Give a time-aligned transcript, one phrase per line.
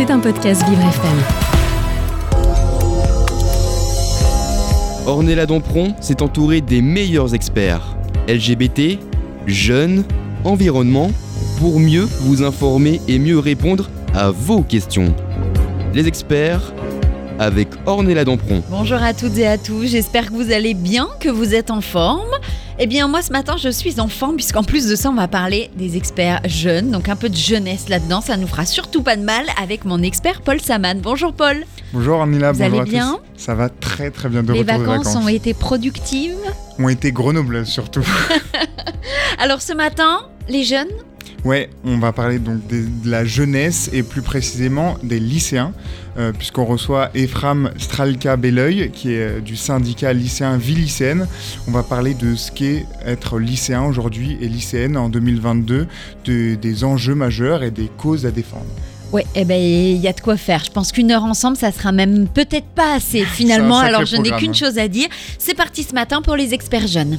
[0.00, 1.18] C'est un podcast Vivre FM.
[5.06, 8.98] Ornella Dompron s'est entourée des meilleurs experts LGBT,
[9.46, 10.04] jeunes,
[10.44, 11.10] environnement,
[11.58, 15.14] pour mieux vous informer et mieux répondre à vos questions.
[15.92, 16.72] Les experts
[17.38, 18.62] avec Ornella Dompron.
[18.70, 21.82] Bonjour à toutes et à tous, j'espère que vous allez bien, que vous êtes en
[21.82, 22.30] forme.
[22.78, 25.28] Eh bien moi ce matin je suis en forme puisqu'en plus de ça on va
[25.28, 29.16] parler des experts jeunes, donc un peu de jeunesse là-dedans, ça nous fera surtout pas
[29.16, 30.98] de mal avec mon expert Paul Saman.
[31.00, 31.64] Bonjour Paul.
[31.92, 33.42] Bonjour Amila, Vous bonjour allez à bien tous.
[33.44, 35.24] Ça va très très bien de Les retour vacances vacances.
[35.24, 36.36] ont été productives.
[36.78, 38.06] Ont été Grenoble surtout.
[39.38, 40.88] Alors ce matin, les jeunes,
[41.44, 45.72] ouais, on va parler donc des- de la jeunesse et plus précisément des lycéens,
[46.18, 51.26] euh, puisqu'on reçoit Ephram Stralka Belleuil, qui est euh, du syndicat lycéen Vie lycéenne.
[51.68, 55.86] On va parler de ce qu'est être lycéen aujourd'hui et lycéenne en 2022,
[56.24, 58.66] de- des enjeux majeurs et des causes à défendre.
[59.12, 60.62] Ouais, eh ben il y a de quoi faire.
[60.64, 63.78] Je pense qu'une heure ensemble, ça sera même peut-être pas assez finalement.
[63.78, 64.52] Alors je n'ai qu'une hein.
[64.52, 65.08] chose à dire.
[65.38, 67.18] C'est parti ce matin pour les experts jeunes.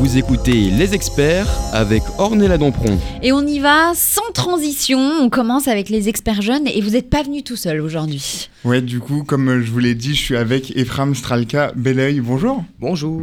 [0.00, 2.98] Vous écoutez Les experts avec Ornella Dompron.
[3.22, 4.98] Et on y va sans transition.
[4.98, 8.48] On commence avec les experts jeunes et vous n'êtes pas venu tout seul aujourd'hui.
[8.64, 12.20] Ouais, du coup, comme euh, je vous l'ai dit, je suis avec Ephram Stralka Belleuil.
[12.20, 12.64] Bonjour.
[12.78, 13.20] Bonjour.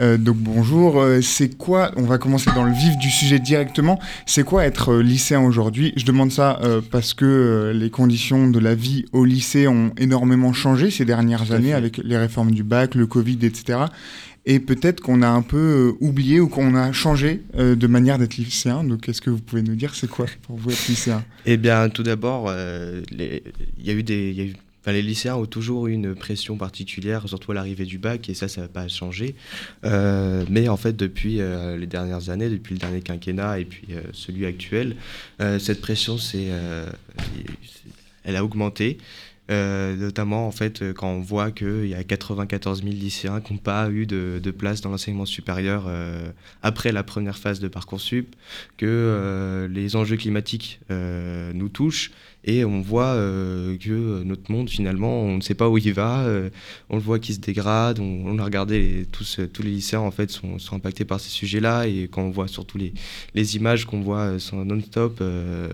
[0.00, 3.98] Euh, donc bonjour, euh, c'est quoi, on va commencer dans le vif du sujet directement,
[4.26, 5.92] c'est quoi être lycéen aujourd'hui?
[5.96, 9.90] Je demande ça euh, parce que euh, les conditions de la vie au lycée ont
[9.98, 11.74] énormément changé ces dernières années fait.
[11.74, 13.78] avec les réformes du bac, le Covid, etc.
[14.48, 15.56] Et peut-être qu'on a un peu
[15.98, 18.84] euh, oublié ou qu'on a changé euh, de manière d'être lycéen.
[18.84, 21.24] Donc est-ce que vous pouvez nous dire c'est quoi pour vous être lycéen?
[21.46, 23.42] Eh bien, tout d'abord, euh, il
[23.84, 24.52] y a eu des,
[24.86, 28.46] les lycéens ont toujours eu une pression particulière, surtout à l'arrivée du bac, et ça,
[28.46, 29.34] ça n'a pas changé.
[29.82, 31.40] Mais en fait, depuis
[31.78, 34.94] les dernières années, depuis le dernier quinquennat et puis celui actuel,
[35.58, 36.52] cette pression, c'est-
[38.22, 38.98] elle a augmenté.
[39.48, 43.52] Euh, notamment en fait euh, quand on voit qu'il y a 94 000 lycéens qui
[43.52, 46.30] n'ont pas eu de, place dans l'enseignement supérieur euh,
[46.62, 48.34] après la première phase de Parcoursup,
[48.76, 52.10] que euh, les enjeux climatiques euh, nous touchent
[52.46, 56.20] et on voit euh, que notre monde finalement on ne sait pas où il va,
[56.20, 56.48] euh,
[56.88, 60.30] on le voit qui se dégrade, on, a regardé tous, tous les lycéens en fait
[60.30, 61.86] sont, sont impactés par ces sujets-là.
[61.86, 62.92] Et quand on voit surtout les,
[63.34, 65.68] les images qu'on voit euh, sont non-stop euh,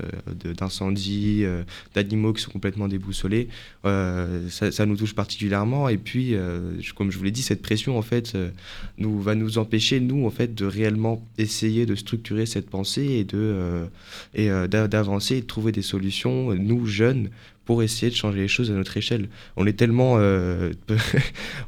[0.59, 1.62] d'incendies, euh,
[1.94, 3.49] d'animaux qui sont complètement déboussolés,
[3.84, 5.88] euh, ça, nous touche particulièrement.
[5.88, 8.50] Et puis euh, comme je vous l'ai dit cette pression en fait euh,
[8.99, 13.25] nous va nous empêcher nous en fait de réellement essayer de structurer cette pensée et
[13.25, 13.87] de euh,
[14.34, 17.31] et euh, d'a- d'avancer et de trouver des solutions nous jeunes
[17.65, 19.28] pour essayer de changer les choses à notre échelle.
[19.56, 20.73] On est tellement euh,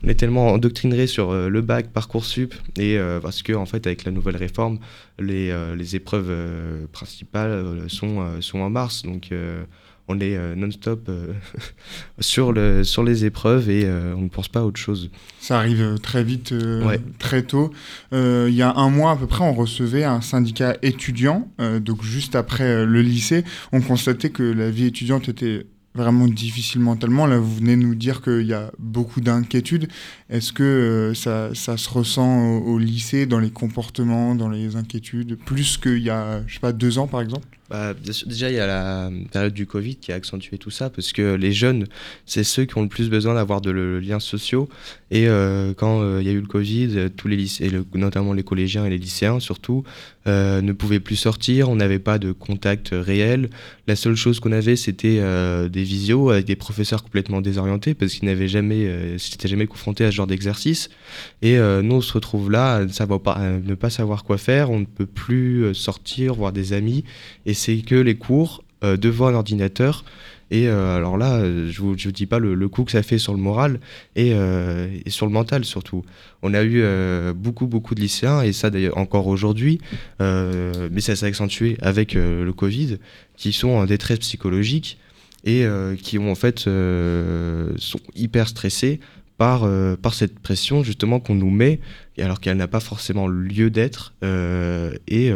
[0.04, 3.86] on est tellement endoctriné sur euh, le bac parcoursup et euh, parce que en fait
[3.86, 4.78] avec la nouvelle réforme
[5.18, 6.32] les, euh, les épreuves
[6.92, 9.02] principales sont sont en mars.
[9.02, 9.30] Donc
[10.08, 11.32] on est euh, non-stop euh,
[12.20, 15.10] sur, le, sur les épreuves et euh, on ne pense pas à autre chose.
[15.40, 17.00] Ça arrive très vite, Ouais.
[17.18, 17.72] très tôt.
[18.12, 21.48] Il y a un mois à peu près, on recevait un syndicat étudiant,
[21.80, 23.44] donc juste après le lycée.
[23.72, 27.26] On constatait que la vie étudiante était vraiment difficile mentalement.
[27.26, 29.88] Là, vous venez nous dire qu'il y a beaucoup d'inquiétudes.
[30.28, 34.74] Est-ce que euh, ça, ça se ressent au, au lycée, dans les comportements, dans les
[34.76, 37.46] inquiétudes, plus qu'il y a, je sais pas, deux ans par exemple?
[37.70, 41.12] Bah, déjà, il y a la période du Covid qui a accentué tout ça parce
[41.12, 41.86] que les jeunes,
[42.26, 44.68] c'est ceux qui ont le plus besoin d'avoir de le- liens sociaux.
[45.10, 48.32] Et euh, quand euh, il y a eu le Covid, euh, tous les lycées, notamment
[48.34, 49.84] les collégiens et les lycéens surtout,
[50.26, 51.68] ne pouvaient plus sortir.
[51.68, 53.50] On n'avait pas de contact réel.
[53.86, 55.20] La seule chose qu'on avait, c'était
[55.68, 60.10] des visios avec des professeurs complètement désorientés parce qu'ils n'avaient jamais, s'étaient jamais confrontés à
[60.10, 60.88] ce genre d'exercice.
[61.42, 64.70] Et nous, on se retrouve là à ne, pas, savoir quoi faire.
[64.70, 67.04] On ne peut plus sortir, voir des amis
[67.54, 70.04] c'est que les cours euh, devant un ordinateur.
[70.50, 73.16] Et euh, alors là, euh, je vous, vous dis pas le, coup que ça fait
[73.16, 73.80] sur le moral
[74.14, 76.04] et, et sur le mental surtout.
[76.42, 76.84] On a eu
[77.34, 79.80] beaucoup, beaucoup de lycéens, et ça d'ailleurs encore aujourd'hui,
[80.20, 82.98] mais ça s'est accentué avec le Covid,
[83.36, 84.98] qui sont en détresse psychologique
[85.44, 85.66] et
[86.02, 89.00] qui ont en fait sont hyper stressés
[89.38, 89.66] par,
[90.02, 91.80] par cette pression justement qu'on nous met,
[92.18, 94.12] et alors qu'elle n'a pas forcément lieu d'être.
[94.22, 95.32] et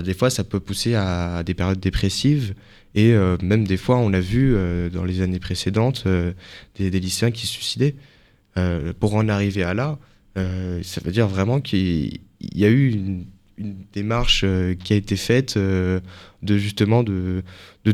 [0.00, 2.54] des fois, ça peut pousser à des périodes dépressives.
[2.94, 6.32] Et euh, même des fois, on a vu euh, dans les années précédentes euh,
[6.76, 7.94] des, lycéens qui se suicidaient.
[9.00, 9.98] Pour en arriver à là,
[10.36, 13.24] ça veut dire vraiment qu'il il y a eu une,
[13.92, 14.44] démarche
[14.82, 16.02] qui a été faite de
[16.42, 17.42] justement de,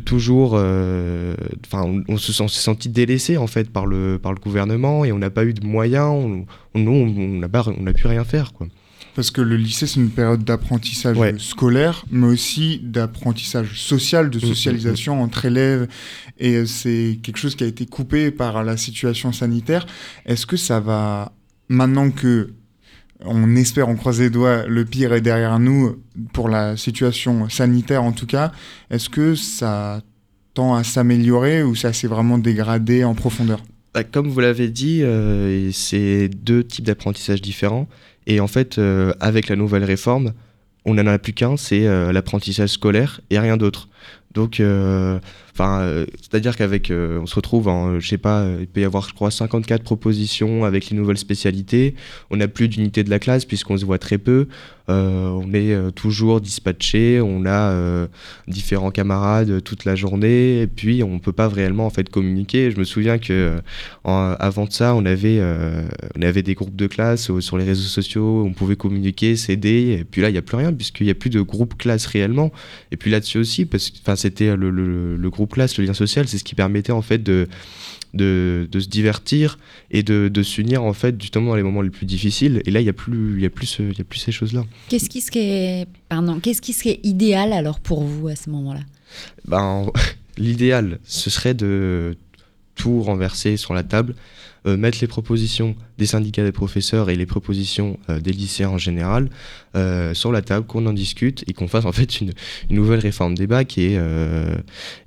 [0.04, 0.54] toujours.
[0.54, 5.12] Enfin, on, on se on senti délaissé en fait par le, par le gouvernement et
[5.12, 6.08] on n'a pas eu de moyens.
[6.10, 8.52] On, on, nous, on n'a on n'a pu rien faire.
[9.18, 11.34] Parce que le lycée, c'est une période d'apprentissage Ouais.
[11.38, 15.88] scolaire, mais aussi d'apprentissage social, de Mm, mm, socialisation entre élèves.
[16.38, 19.88] Et euh, c'est quelque chose qui a été coupé par la situation sanitaire.
[20.24, 21.32] Est-ce que ça va,
[21.68, 22.52] maintenant que
[23.24, 25.96] on espère, on croise les doigts, le pire est derrière nous
[26.32, 28.52] pour la situation sanitaire en tout cas,
[28.88, 30.00] est-ce que ça
[30.54, 33.64] tend à s'améliorer ou ça s'est vraiment dégradé en profondeur?
[33.94, 37.88] Bah, comme vous l'avez dit, euh, c'est deux types d'apprentissage différents.
[38.28, 40.34] Et en fait, euh, avec la nouvelle réforme,
[40.84, 43.88] on n'en a plus qu'un, c'est euh, l'apprentissage scolaire et rien d'autre.
[44.34, 45.18] Donc, euh,
[45.66, 48.84] euh, c'est-à-dire qu'avec, euh, on se retrouve en, je sais pas, euh, il peut y
[48.84, 51.94] avoir, je crois, 54 propositions avec les nouvelles spécialités.
[52.30, 54.46] On n'a plus d'unité de la classe puisqu'on se voit très peu.
[54.90, 58.06] Euh, on est euh, toujours dispatché, on a euh,
[58.46, 62.70] différents camarades toute la journée, et puis on peut pas réellement en fait communiquer.
[62.70, 63.60] Je me souviens que euh,
[64.04, 65.82] avant de ça, on avait, euh,
[66.16, 69.98] on avait des groupes de classe euh, sur les réseaux sociaux, on pouvait communiquer, s'aider,
[70.00, 72.06] et puis là, il n'y a plus rien, puisqu'il n'y a plus de groupe classe
[72.06, 72.50] réellement.
[72.90, 76.28] Et puis là-dessus aussi, parce que enfin, c'était le- le groupe classe, le lien social,
[76.28, 77.48] c'est ce qui permettait en fait de,
[78.14, 79.58] de, de se divertir
[79.90, 82.62] et de, de s'unir en fait justement dans les moments les plus difficiles.
[82.66, 84.64] Et là, il n'y a, plus- il y a, plus y a plus ces choses-là.
[84.88, 88.80] Qu'est-ce qui serait, pardon, qu'est-ce qui serait idéal alors pour vous à ce moment-là?
[89.46, 89.86] Ben,
[90.38, 92.16] l'idéal, ce serait de
[92.74, 94.14] tout renverser sur la table,
[94.66, 98.78] euh, mettre les propositions des syndicats des professeurs et les propositions euh, des lycéens en
[98.78, 99.28] général
[99.76, 102.32] euh, sur la table, qu'on en discute et qu'on fasse en fait une,
[102.70, 103.76] une nouvelle réforme des bacs.
[103.78, 104.54] Et, euh,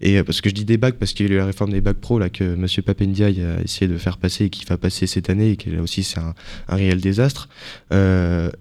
[0.02, 1.82] et parce que je dis des bacs parce qu'il y a eu la réforme des
[1.82, 2.68] bacs pro là, que M.
[2.86, 5.82] Papendiaï a essayé de faire passer et qui va passer cette année et qui là
[5.82, 6.34] aussi c'est un,
[6.68, 7.50] un réel désastre.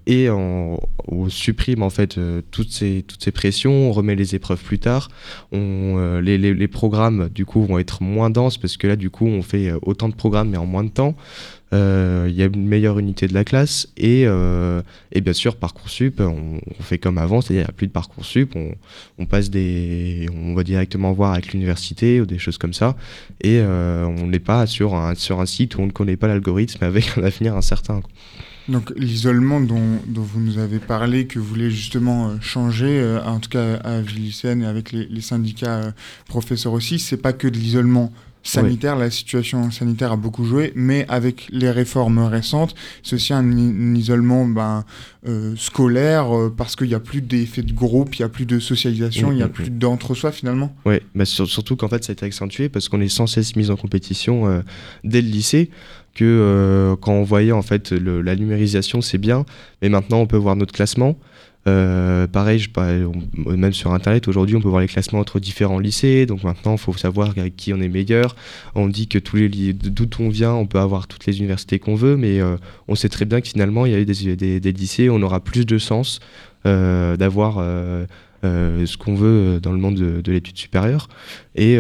[0.07, 2.19] Et on, on supprime en fait
[2.51, 5.09] toutes, ces, toutes ces pressions, on remet les épreuves plus tard
[5.53, 9.11] on, les, les- les programmes du coup vont être moins denses parce que là du
[9.11, 11.15] coup on fait autant de programmes mais en moins de temps.
[11.73, 14.83] Euh, Il y a une meilleure unité de la classe et, euh,
[15.13, 18.57] et bien sûr Parcoursup, on, fait comme avant, c'est-à-dire il n'y a plus de Parcoursup,
[19.19, 22.97] on, passe des, on va directement voir avec l'université ou des choses comme ça
[23.41, 26.27] et euh, on n'est pas sur un, sur un site où on ne connaît pas
[26.27, 28.01] l'algorithme avec un avenir incertain.
[28.69, 33.49] Donc l'isolement dont, dont vous nous avez parlé, que vous voulez justement changer, en tout
[33.49, 35.93] cas à Villicène et avec les, syndicats
[36.27, 41.05] professeurs aussi, c'est pas que de l'isolement sanitaire, la situation sanitaire a beaucoup joué, mais
[41.09, 44.85] avec les réformes récentes, c'est aussi un, un isolement ben,
[45.27, 48.47] euh, scolaire euh, parce qu'il n'y a plus d'effet de groupe, il n'y a plus
[48.47, 50.75] de socialisation, il n'y a plus d'entre-soi finalement.
[50.87, 53.57] Ouais, bah sur- surtout qu'en fait ça a été accentué parce qu'on est sans cesse
[53.57, 54.61] mis en compétition euh,
[55.05, 55.71] dès le lycée.
[56.13, 59.45] Que quand on voyait en fait le- la numérisation c'est bien,
[59.81, 61.17] mais maintenant on peut voir notre classement.
[61.69, 62.89] Euh, pareil, je, par-
[63.47, 66.73] on- même sur internet aujourd'hui on peut voir les classements entre différents lycées, donc maintenant
[66.73, 68.35] il faut savoir avec qui on est meilleur.
[68.75, 71.79] On dit que tous les ly- d'où on vient, on peut avoir toutes les universités
[71.79, 72.57] qu'on veut, mais euh,
[72.89, 75.15] on sait très bien que finalement il y a eu des, des, des lycées, où
[75.15, 76.21] on aura plus de chance
[76.67, 77.57] euh, d'avoir
[78.43, 81.09] ce qu'on veut dans le monde de, de l'étude supérieure.
[81.57, 81.77] Et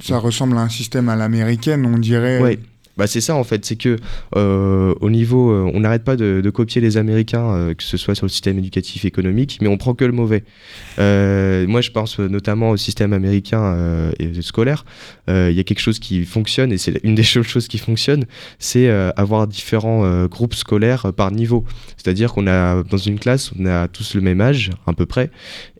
[0.00, 2.40] Ça ressemble à un système à l'américaine, on dirait.
[2.42, 2.58] ouais.
[2.98, 3.96] Bah c'est ça en fait, c'est que
[4.34, 8.16] euh, au niveau, euh, on n'arrête pas de, copier les Américains, euh, que ce soit
[8.16, 10.42] sur le système éducatif économique, mais on prend que le mauvais.
[10.98, 14.84] Moi je pense notamment au système américain et scolaire.
[15.28, 18.24] Il y a quelque chose qui fonctionne et c'est une des choses qui fonctionne,
[18.58, 21.64] c'est avoir différents groupes scolaires par niveau.
[21.96, 25.30] C'est-à-dire qu'on a dans une classe, on a tous le même âge à peu près,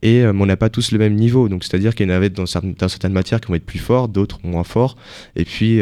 [0.02, 1.48] et on n'a pas tous le même niveau.
[1.48, 4.38] Donc c'est-à-dire qu'il y en avait dans certaines, matières qui vont être plus forts, d'autres
[4.44, 4.96] moins forts.
[5.34, 5.80] Et puis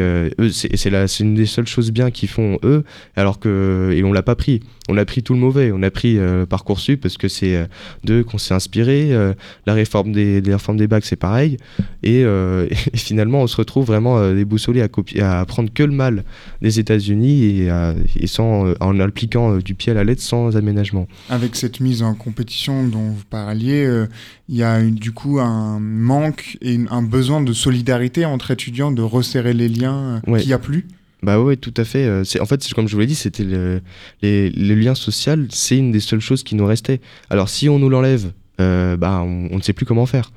[0.51, 2.85] c'est la- une des seules choses bien qu'ils font eux,
[3.17, 4.61] alors que et on l'a pas pris.
[4.89, 5.73] On a pris tout le mauvais.
[5.73, 7.67] On a pris euh, parcoursup parce que c'est euh,
[8.05, 9.13] d'eux qu'on s'est inspiré.
[9.13, 9.35] Euh,
[9.67, 11.57] la réforme des, réformes des bacs c'est pareil.
[12.05, 15.83] Et, euh, et finalement on se retrouve vraiment euh, déboussolé à copier, à apprendre que
[15.83, 16.23] le mal
[16.63, 21.09] des États-Unis et, à- et sans en appliquant du pied à la lettre sans aménagement.
[21.31, 24.05] Avec cette mise en compétition dont vous parliez,
[24.49, 29.03] il y a du coup un manque et un besoin de solidarité entre étudiants, de
[29.03, 30.39] resserrer les liens Ouais.
[30.41, 30.87] qu'il n'y a plus?
[31.27, 32.07] Bah ouais, tout à fait.
[32.07, 33.83] Euh, C'est en fait, comme je vous l'ai dit, c'était le,
[34.23, 37.01] lien social, c'est une des seules choses qui nous restait.
[37.31, 38.31] Alors si on nous l'enlève,
[38.61, 40.31] euh, bah on, ne sait plus comment faire.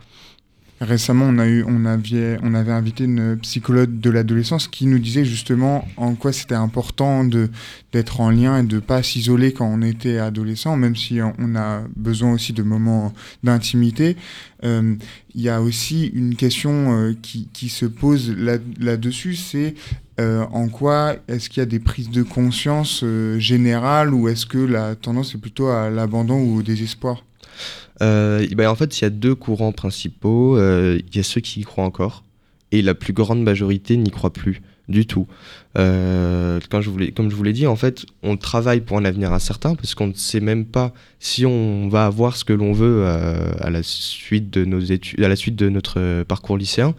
[0.81, 5.87] Récemment, on, a eu, on, avait, invité une psychologue de l'adolescence qui nous disait justement
[5.97, 7.49] en quoi c'était important de-
[7.91, 11.55] d'être en lien et de ne pas s'isoler quand on était adolescent, même si on-
[11.55, 14.15] a besoin aussi de moments d'intimité.
[14.63, 14.95] Euh,
[15.35, 19.75] Il y a aussi une question qui, se pose là- là-dessus, c'est
[20.19, 24.45] euh, en quoi est-ce qu'il y a des prises de conscience euh, générales ou est-ce
[24.45, 27.23] que la tendance est plutôt à l'abandon ou au désespoir?
[28.01, 30.57] Euh, ben, en fait, il y a deux courants principaux.
[30.57, 32.23] Il y a ceux qui y croient encore,
[32.71, 34.61] et la plus grande majorité n'y croit plus.
[34.89, 35.27] du tout.
[35.75, 36.89] Comme je
[37.35, 40.39] vous l'ai dit, en fait, on travaille pour un avenir incertain parce qu'on ne sait
[40.39, 46.23] même pas si on va avoir ce que l'on veut à la suite de notre
[46.23, 46.95] parcours lycéen.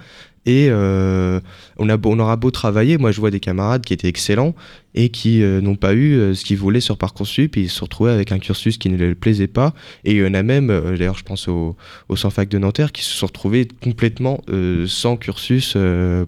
[0.46, 1.38] Et euh,
[1.76, 4.54] on, a on aura beau travailler, moi je vois des camarades qui étaient excellents
[4.94, 7.76] et qui euh, n'ont pas eu euh, ce qu'ils voulaient sur Parcoursup et ils se
[7.76, 9.74] sont retrouvés avec un cursus qui ne leur plaisait pas.
[10.04, 11.76] Et il y en a même, d'ailleurs je pense au,
[12.08, 14.40] au Fac de Nanterre, qui se sont retrouvés complètement
[14.86, 15.76] sans cursus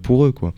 [0.02, 0.32] pour eux.
[0.32, 0.52] quoi.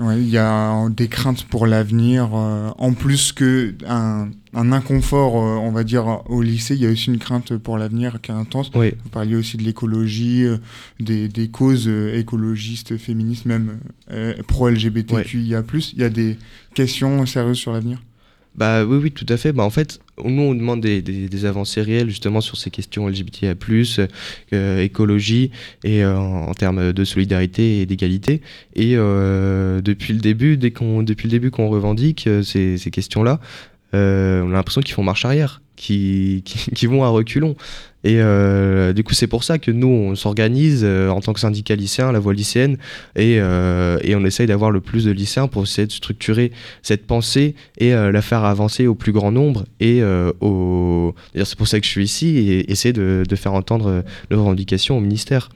[0.00, 5.36] Ouais, il y a des craintes pour l'avenir, euh, en plus que un, un inconfort,
[5.36, 8.30] euh, on va dire, au lycée, il y a aussi une crainte pour l'avenir qui
[8.30, 8.70] est intense.
[8.74, 8.92] Oui.
[9.02, 10.58] Vous parliez aussi de l'écologie, euh,
[11.00, 13.78] des, des, causes écologistes, féministes, même
[14.46, 15.62] pro-LGBTQIA+.
[15.92, 16.38] Il y a des
[16.74, 18.00] questions sérieuses sur l'avenir?
[18.58, 19.52] Bah oui, oui, tout à fait.
[19.52, 23.54] Bah, en fait, nous, on demande des, des, avancées réelles justement sur ces questions LGBTIA+,
[24.52, 25.52] euh, écologie
[25.84, 28.42] et euh, en, termes de solidarité et d'égalité.
[28.74, 32.90] Et euh, depuis le début, dès qu'on, depuis le début qu'on revendique euh, ces, ces
[32.90, 33.38] questions-là,
[33.94, 37.54] euh, on a l'impression qu'ils font marche arrière, qu'ils, qui vont à reculons.
[38.04, 41.40] Et euh, du coup, c'est pour ça que nous, on s'organise euh, en tant que
[41.40, 42.76] syndicat lycéen, la voie lycéenne,
[43.16, 46.52] et, euh, et on essaye d'avoir le plus de lycéens pour essayer de structurer
[46.82, 49.64] cette pensée et la faire avancer au plus grand nombre.
[49.80, 54.96] Et c'est pour ça que je suis ici et essayer de faire entendre nos revendications
[54.96, 55.50] au ministère.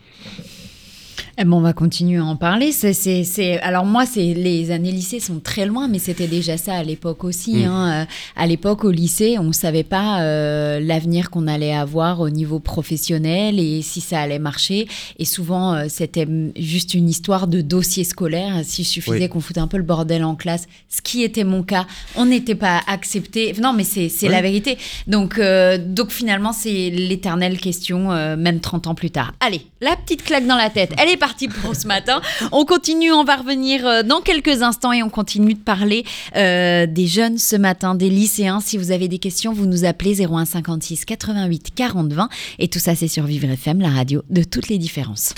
[1.42, 2.70] Eh bon, on va continuer à en parler.
[2.70, 3.58] C'est, c'est, c'est...
[3.62, 4.32] Alors moi, c'est...
[4.32, 7.56] les années lycée sont très loin, mais c'était déjà ça à l'époque aussi.
[7.56, 7.64] Mm.
[7.64, 8.06] Hein.
[8.36, 12.60] À l'époque, au lycée, on ne savait pas euh, l'avenir qu'on allait avoir au niveau
[12.60, 14.86] professionnel et si ça allait marcher.
[15.18, 18.60] Et souvent, euh, c'était juste une histoire de dossier scolaire.
[18.62, 19.28] S'il suffisait Oui.
[19.28, 22.54] qu'on foute un peu le bordel en classe, ce qui était mon cas, on n'était
[22.54, 23.52] pas accepté.
[23.60, 24.32] Non, mais c'est, c'est Ouais.
[24.32, 24.78] la vérité.
[25.08, 29.34] Donc, euh, donc finalement, c'est l'éternelle question, euh, même 30 ans plus tard.
[29.40, 31.31] Allez, la petite claque dans la tête, elle est partie
[31.62, 32.20] pour ce matin.
[32.50, 36.04] On continue, on va revenir euh, dans quelques instants et on continue de parler
[36.36, 38.60] euh, des jeunes ce matin, des lycéens.
[38.60, 42.28] Si vous avez des questions, vous nous appelez 01 56 88 40 20.
[42.58, 45.34] Et tout ça, c'est sur Vivre FM, la radio de toutes les différences.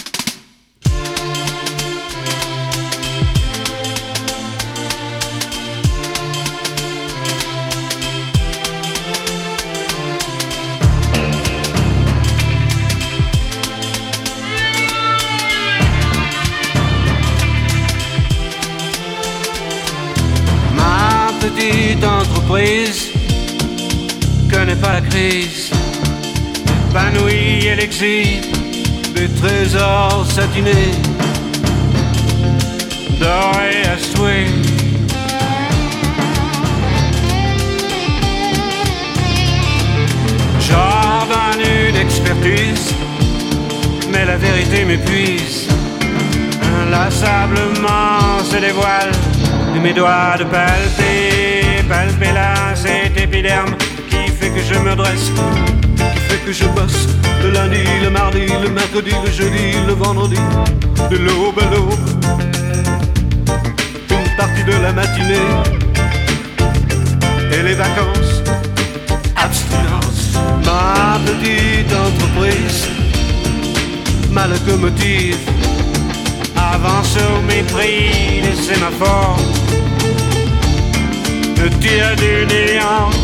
[24.95, 25.71] La crise.
[26.91, 28.45] Épanouie, elle exhibe
[29.17, 30.95] des trésors satinés,
[33.21, 34.53] dorés à souhait.
[40.67, 42.87] J'ordonne une expertise,
[44.13, 45.67] mais la vérité m'épuise.
[46.83, 49.13] Inlassablement se dévoile
[49.75, 53.74] de mes doigts de palper, palper là cet épiderme
[54.55, 55.31] que je me dresse,
[55.97, 57.09] qui fait que je bosse.
[57.43, 60.41] Le lundi, le mardi, le mercredi, le jeudi, le vendredi,
[61.11, 62.09] de l'aube à l'aube,
[64.11, 65.51] une partie de la matinée
[67.53, 68.43] et les vacances,
[69.37, 72.89] abstinence, ma petite entreprise,
[74.31, 75.39] ma locomotive
[76.57, 79.39] avance au mépris des sémaphores
[81.61, 83.24] Le tir du néant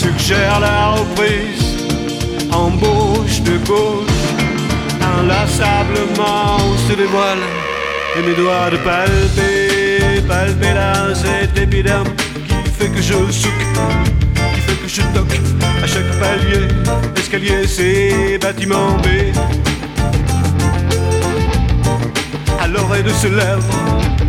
[0.00, 1.76] Suggère la reprise,
[2.50, 4.24] embauche de gauche,
[5.18, 6.56] inlassablement
[6.88, 7.44] se dévoile.
[8.16, 12.08] Et mes doigts de palper, palper là cet épiderme
[12.48, 13.64] qui fait que je souque
[14.54, 15.38] qui fait que je toque
[15.82, 16.66] à chaque palier,
[17.18, 19.06] escalier, c'est bâtiment B.
[22.58, 24.19] À l'oreille de ce lèvre.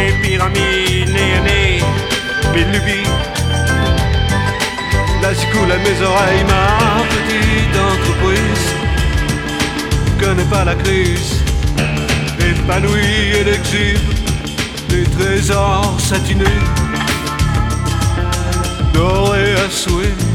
[0.00, 1.80] Les pyramides nez à nez,
[2.54, 3.08] mes lubies.
[5.22, 8.66] La ça coule à mes oreilles, ma petite entreprise
[10.20, 11.42] connaît pas la crise,
[12.38, 14.08] épanouie et exhibe
[14.88, 16.60] des trésors satinés,
[18.92, 20.29] dorés à souhait.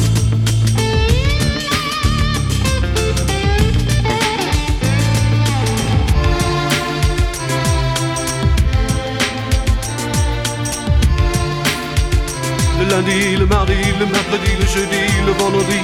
[12.85, 15.79] Le lundi, le mardi, le mercredi, le jeudi, le vendredi,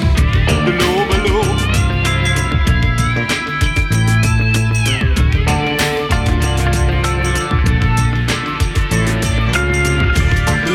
[0.65, 1.61] de l'aube à l'aube.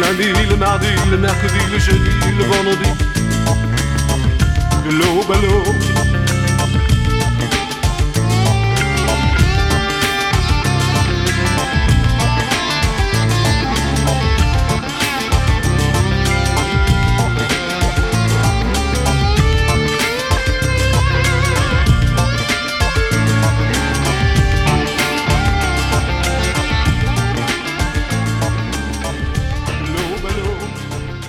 [0.01, 2.91] Lundi, le mardi, le mercredi, le jeudi, le vendredi,
[4.85, 6.16] de l'aube à.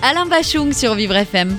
[0.10, 1.54] Alain Bachung sur Vivre FM.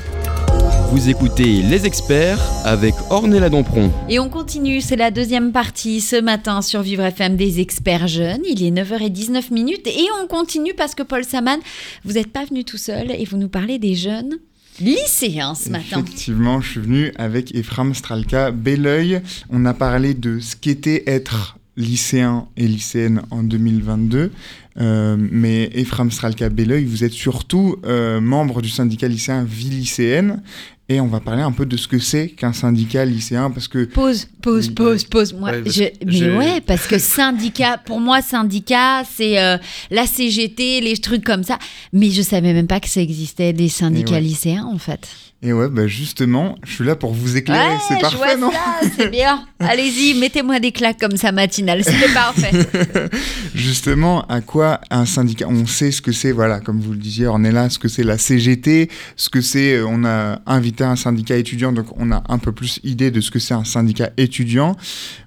[0.90, 3.92] Vous écoutez Les Experts avec Ornella Dampron.
[4.08, 8.40] Et on continue, c'est la deuxième partie ce matin sur Vivre FM des experts jeunes.
[8.48, 11.58] Il est 9h19 minutes et on continue parce que Paul Saman,
[12.06, 14.38] vous n'êtes pas venu tout seul et vous nous parlez des jeunes
[14.80, 16.02] lycéens ce matin.
[16.02, 19.20] Effectivement, je suis venu avec Ephraim Stralka Belleuil.
[19.50, 24.32] On a parlé de ce qu'était être lycéen et lycéenne en 2022.
[24.80, 30.42] Euh, mais Ephraim Stralka Belleuil, vous êtes surtout euh, membre du syndicat lycéen Vie lycéenne.
[30.90, 33.84] Et on va parler un peu de ce que c'est qu'un syndicat lycéen parce que
[33.84, 35.34] Pause, pause, Oui, pause, pause.
[35.34, 39.58] Moi, Ouais, parce je- que mais ouais, parce que syndicat, pour moi, syndicat, c'est euh,
[39.90, 41.58] la CGT, les trucs comme ça.
[41.92, 44.20] Mais je savais même pas que ça existait des syndicats ouais.
[44.22, 45.06] lycéens, en fait.
[45.40, 47.74] Et ouais, bah justement, je suis là pour vous éclairer.
[47.74, 49.46] Ouais, c'est je parfait, vois non ça, c'est bien.
[49.60, 52.50] Allez-y, mettez-moi des claques comme ça matinale, c'est parfait.
[53.54, 57.26] Justement, à quoi un syndicat On sait ce que c'est, voilà, comme vous le disiez,
[57.26, 59.74] Ornella, ce que c'est la CGT, ce que c'est.
[59.74, 63.20] euh, On a invité un syndicat étudiant, donc on a un peu plus idée de
[63.20, 64.76] ce que c'est un syndicat étudiant.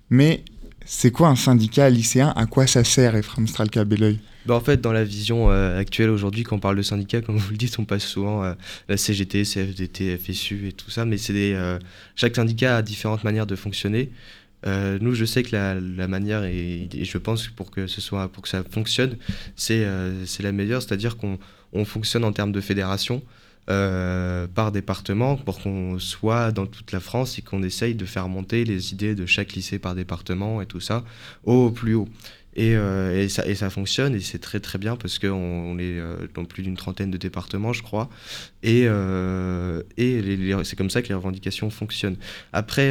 [0.09, 0.43] Mais
[0.85, 2.33] c'est quoi un syndicat lycéen?
[2.35, 6.09] À quoi ça sert, Ephraim Stralka Belleuil Bah, en fait, dans la vision euh, actuelle
[6.09, 8.53] aujourd'hui, quand on parle de syndicats, comme vous le dites, on passe souvent euh,
[8.89, 11.77] la CGT, CFDT, FSU et tout ça, mais c'est des, euh,
[12.15, 14.11] chaque syndicat a différentes manières de fonctionner.
[14.65, 18.43] Nous, je sais que la, manière, et, je pense que pour que, ce soit, pour
[18.43, 19.17] que ça fonctionne,
[19.55, 19.87] c'est
[20.39, 21.39] la meilleure, c'est-à-dire qu'on
[21.73, 23.23] on fonctionne en termes de fédération.
[23.65, 28.63] par département pour qu'on soit dans toute la France et qu'on essaye de faire monter
[28.63, 31.03] les idées de chaque lycée par département et tout ça
[31.43, 32.07] au plus haut.
[32.55, 36.27] Et, euh, et, ça, fonctionne et c'est très très bien parce qu'on on est euh,
[36.33, 38.09] dans plus d'une trentaine de départements, je crois.
[38.61, 39.81] Et, euh,
[40.63, 42.17] c'est comme ça que les revendications fonctionnent.
[42.51, 42.89] Après,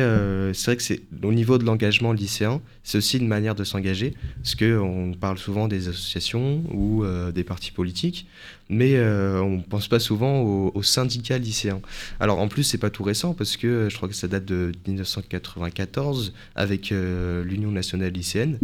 [0.54, 4.14] c'est vrai que c'est au niveau de l'engagement lycéen, c'est aussi une manière de s'engager
[4.36, 8.26] parce qu'on parle souvent des associations ou des partis politiques,
[8.68, 11.80] mais on ne pense pas souvent aux, aux syndicats lycéens.
[12.18, 14.72] Alors en plus, c'est pas tout récent parce que je crois que ça date de
[14.86, 18.58] 1994 avec l'Union nationale lycéenne.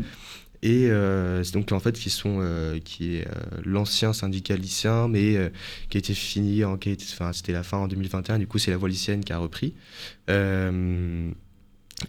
[0.66, 3.30] Et euh, c'est donc en fait qui sont euh, qui est euh,
[3.64, 5.52] l'ancien syndicat lycéen, mais
[5.88, 6.76] qui a été fini en
[7.12, 8.40] enfin c'était la fin en 2021.
[8.40, 9.74] Du coup, c'est la voie lycéenne qui a repris.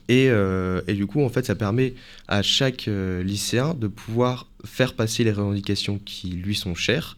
[0.10, 1.94] Et, et du coup, en fait, ça permet
[2.28, 7.16] à chaque lycéen de pouvoir faire passer les revendications qui lui sont chères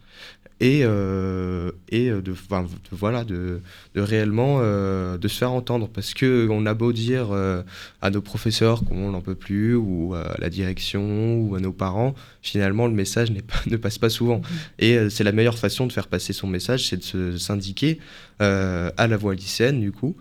[0.62, 3.62] et, euh, et euh, de, enfin, de- voilà, de,
[3.96, 5.88] de réellement euh, de se faire entendre.
[5.94, 7.62] Parce que on a beau dire euh,
[8.02, 12.14] à nos professeurs qu'on n'en peut plus, ou à la direction, ou à nos parents,
[12.42, 14.42] finalement, le message pas- ne passe pas souvent.
[14.80, 18.00] Et euh, c'est la meilleure façon de faire passer son message, c'est de se syndiquer
[18.40, 20.16] à la voie lycéenne, du coup.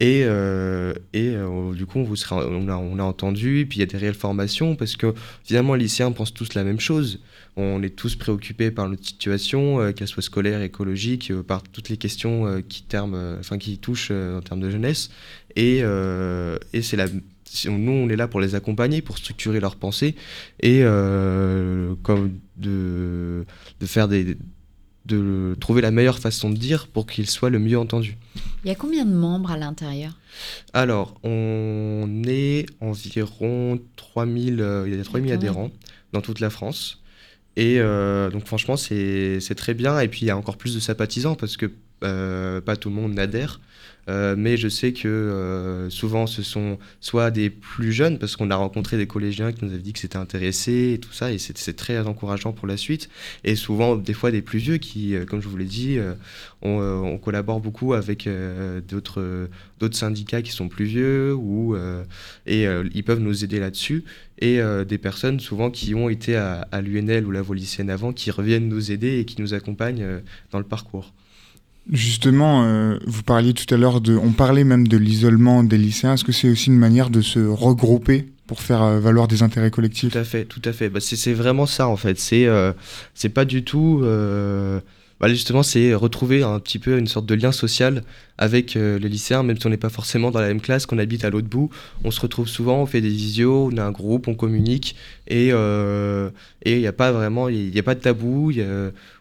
[0.00, 3.66] Et, euh, et euh, du coup, on, vous sera, on, a, on a entendu, et
[3.66, 6.64] puis il y a des réelles formations, parce que finalement, les lycéens pensent tous la
[6.64, 7.20] même chose.
[7.56, 11.88] On est tous préoccupés par notre situation, euh, qu'elle soit scolaire, écologique, euh, par toutes
[11.88, 15.10] les questions euh, qui, euh, enfin, qui touchent euh, en termes de jeunesse.
[15.54, 17.06] Et, euh, et c'est la,
[17.66, 20.16] nous, on est là pour les accompagner, pour structurer leurs pensées
[20.60, 23.44] et euh, comme de,
[23.80, 24.36] de faire des
[25.06, 28.16] de trouver la meilleure façon de dire pour qu'il soit le mieux entendu.
[28.64, 30.12] Il y a combien de membres à l'intérieur?
[30.72, 35.38] Alors, on est environ 3000, euh, il y a 3000 Quand même.
[35.38, 35.70] adhérents
[36.12, 37.02] dans toute la France.
[37.56, 40.00] Et euh, donc franchement, c'est très bien.
[40.00, 41.70] Et puis il y a encore plus de sympathisants parce que
[42.02, 43.60] euh, pas tout le monde n'adhère.
[44.08, 48.50] Euh, mais je sais que euh, souvent ce sont soit des plus jeunes, parce qu'on
[48.50, 51.38] a rencontré des collégiens qui nous avaient dit que c'était intéressé et tout ça, et
[51.38, 53.08] c'est très encourageant pour la suite.
[53.44, 55.98] Et souvent, des fois, des plus vieux qui, euh, comme je vous l'ai dit,
[56.62, 58.28] on, collabore beaucoup avec
[58.88, 59.38] d'autres
[59.92, 61.76] syndicats qui sont plus vieux, ou,
[62.46, 64.04] et ils peuvent nous aider là-dessus.
[64.38, 68.30] Et des personnes souvent qui ont été à, l'UNL ou la voie lycéenne avant, qui
[68.30, 71.12] reviennent nous aider et qui nous accompagnent dans le parcours.
[71.90, 74.16] Justement, euh, vous parliez tout à l'heure de.
[74.16, 76.14] On parlait même de l'isolement des lycéens.
[76.14, 79.70] Est-ce que c'est aussi une manière de se regrouper pour faire euh, valoir des intérêts
[79.70, 80.12] collectifs?
[80.12, 80.88] Tout à fait, tout à fait.
[80.88, 82.18] Bah, c'est vraiment ça en fait.
[82.18, 82.72] C'est euh,
[83.12, 84.02] c'est pas du tout.
[85.20, 88.02] Euh, bah, justement, c'est retrouver un petit peu une sorte de lien social
[88.36, 90.98] avec euh, les lycéens, même si on n'est pas forcément dans la même classe, qu'on
[90.98, 91.70] habite à l'autre bout.
[92.02, 94.96] On se retrouve souvent, on fait des visios, on a un groupe, on communique
[95.28, 96.30] et euh,
[96.66, 98.52] il n'y a pas vraiment, il n'y a pas de tabou.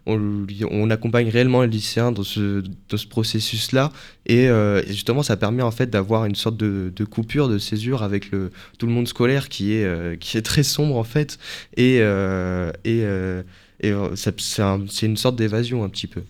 [0.07, 3.91] on, accompagne réellement les lycéens dans ce, dans ce processus-là
[4.25, 8.31] et, euh, justement, ça permet en fait d'avoir une sorte de, coupure, de césure avec
[8.31, 11.37] le tout le monde scolaire qui est euh, qui est très sombre en fait
[11.77, 13.43] euh, euh,
[13.83, 16.21] et euh, c'est un- c'est une sorte d'évasion un petit peu.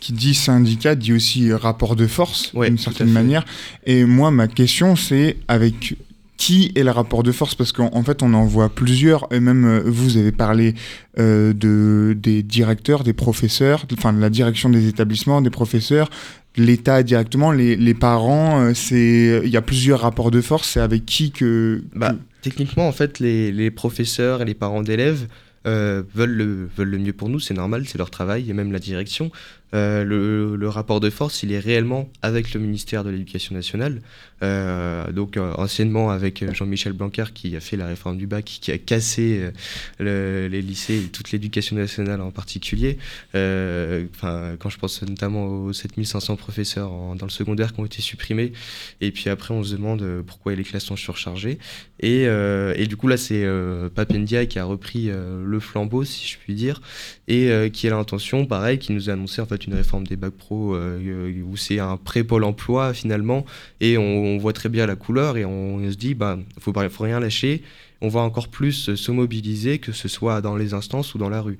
[0.00, 3.44] Qui dit syndicat dit aussi rapport de force, Ouais, d'une certaine manière.
[3.86, 5.96] Et moi, ma question, c'est avec
[6.36, 7.54] qui est le rapport de force?
[7.54, 9.28] Parce qu'en en fait, on en voit plusieurs.
[9.32, 10.74] Et même euh, vous avez parlé
[11.20, 16.10] euh, de, des directeurs, des professeurs, de- enfin de la direction des établissements, des professeurs,
[16.56, 18.74] l'État directement, les, les parents.
[18.74, 20.68] c'est Il y a plusieurs rapports de force.
[20.70, 21.84] C'est avec qui que.
[21.94, 25.28] Bah, que- Techniquement, en fait, les, les professeurs et les parents d'élèves
[25.64, 28.78] veulent, le, veulent le mieux pour nous, c'est normal, c'est leur travail, et même la
[28.78, 29.30] direction.
[29.74, 34.00] Euh, le, rapport de force, il est réellement avec le ministère de l'Éducation nationale,
[34.42, 38.70] euh, donc euh, anciennement avec Jean-Michel Blanquer qui a fait la réforme du bac, qui
[38.70, 39.50] a cassé
[39.98, 42.98] le- les lycées et toute l'éducation nationale en particulier.
[43.32, 48.52] Quand je pense notamment aux 7500 professeurs dans le secondaire qui ont été supprimés,
[49.00, 51.58] et puis après on se demande pourquoi les classes sont surchargées.
[52.00, 53.46] Et, et du coup, là, c'est
[53.94, 56.80] Papendia qui a repris le flambeau, si je puis dire,
[57.28, 60.32] et qui a l'intention, pareil, qui nous a annoncé en fait une réforme des bacs
[60.32, 63.44] pro euh, euh, où c'est un pré-pôle emploi finalement,
[63.80, 67.04] et on, on voit très bien la couleur et on, se dit, bah, faut, faut
[67.04, 67.62] rien lâcher.
[68.00, 71.40] On va encore plus se mobiliser, que ce soit dans les instances ou dans la
[71.40, 71.58] rue.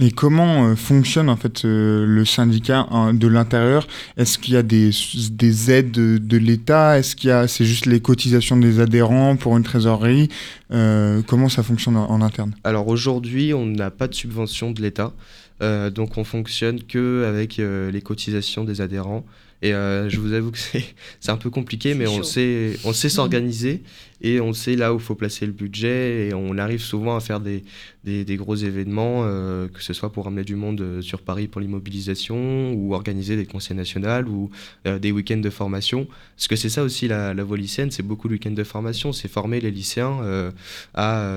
[0.00, 3.88] Et comment euh, fonctionne en fait euh, le syndicat hein, de l'intérieur?
[4.16, 4.90] Est-ce qu'il y a des,
[5.32, 6.98] des aides de, de l'État?
[6.98, 10.28] Est-ce qu'il y a c'est juste les cotisations des adhérents pour une trésorerie?
[10.70, 12.54] Euh, Comment ça fonctionne en, en interne?
[12.62, 15.12] Alors aujourd'hui, on n'a pas de subvention de l'État,
[15.62, 19.24] euh, donc on fonctionne que avec euh, les cotisations des adhérents.
[19.60, 20.58] Et euh, je vous avoue que
[21.20, 22.22] c'est un peu compliqué, mais on chaud.
[22.22, 23.82] sait, on sait s'organiser
[24.20, 26.28] et on sait là où il faut placer le budget.
[26.28, 27.62] Et on arrive souvent à faire des,
[28.04, 31.60] des, gros événements, euh, que ce soit pour ramener du monde euh, sur Paris pour
[31.60, 34.50] l'immobilisation, ou organiser des conseils nationaux, ou
[34.86, 36.06] euh, des week-ends de formation.
[36.36, 39.28] Parce que c'est ça aussi la, voie lycéenne, c'est beaucoup de week-ends de formation, c'est
[39.28, 40.52] former les lycéens
[40.94, 41.32] à,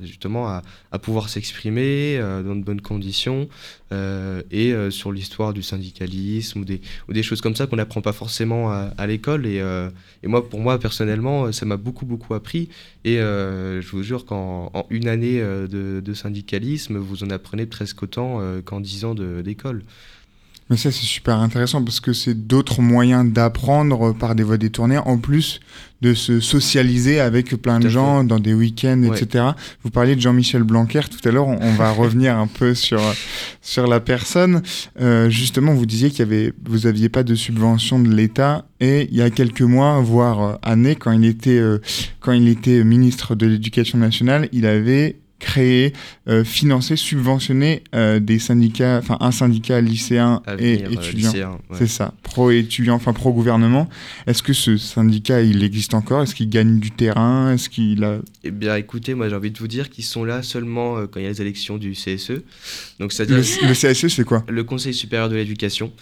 [0.00, 3.48] justement à, pouvoir s'exprimer dans de bonnes conditions
[3.90, 8.12] et sur l'histoire du syndicalisme ou des, ou des choses comme ça qu'on n'apprend pas
[8.12, 9.46] forcément à, à l'école.
[9.46, 9.56] Et,
[10.22, 12.68] et moi, pour moi, personnellement, ça m'a beaucoup, beaucoup appris.
[13.04, 17.66] Et euh, je vous jure qu'en en une année euh, de, syndicalisme, vous en apprenez
[17.66, 19.82] presque autant euh, qu'en dix ans d'école.
[20.72, 24.96] Mais ça c'est super intéressant parce que c'est d'autres moyens d'apprendre par des voies détournées
[24.96, 25.60] en plus
[26.00, 29.20] de se socialiser avec plein de gens dans des week-ends, Ouais.
[29.22, 29.44] etc.
[29.84, 33.02] Vous parliez de Jean-Michel Blanquer tout à l'heure, on, on va revenir un peu sur,
[33.60, 34.62] sur la personne.
[34.98, 39.08] Euh, justement, vous disiez qu'il y avait, vous aviez pas de subvention de l'État et
[39.12, 41.80] il y a quelques mois, voire euh, années, quand il était, euh,
[42.20, 45.92] quand il était ministre de l'Éducation nationale, il avait créé,
[46.28, 50.50] euh, financé, subventionné euh, des syndicats, enfin un syndicat lycéen et
[50.84, 51.32] Avenir, euh, étudiant.
[51.68, 51.76] ouais.
[51.78, 53.88] C'est ça, pro-étudiant, enfin pro-gouvernement.
[54.28, 56.22] Est-ce que ce syndicat, il existe encore?
[56.22, 57.52] Est-ce qu'il gagne du terrain?
[57.52, 58.18] Est-ce qu'il a...
[58.44, 61.18] Eh bien, écoutez, moi j'ai envie de vous dire qu'ils sont là seulement euh, quand
[61.18, 62.42] il y a les élections du CSE.
[63.00, 64.44] Donc, Le, le CSE, c'est quoi?
[64.48, 65.92] Le Conseil supérieur de l'éducation.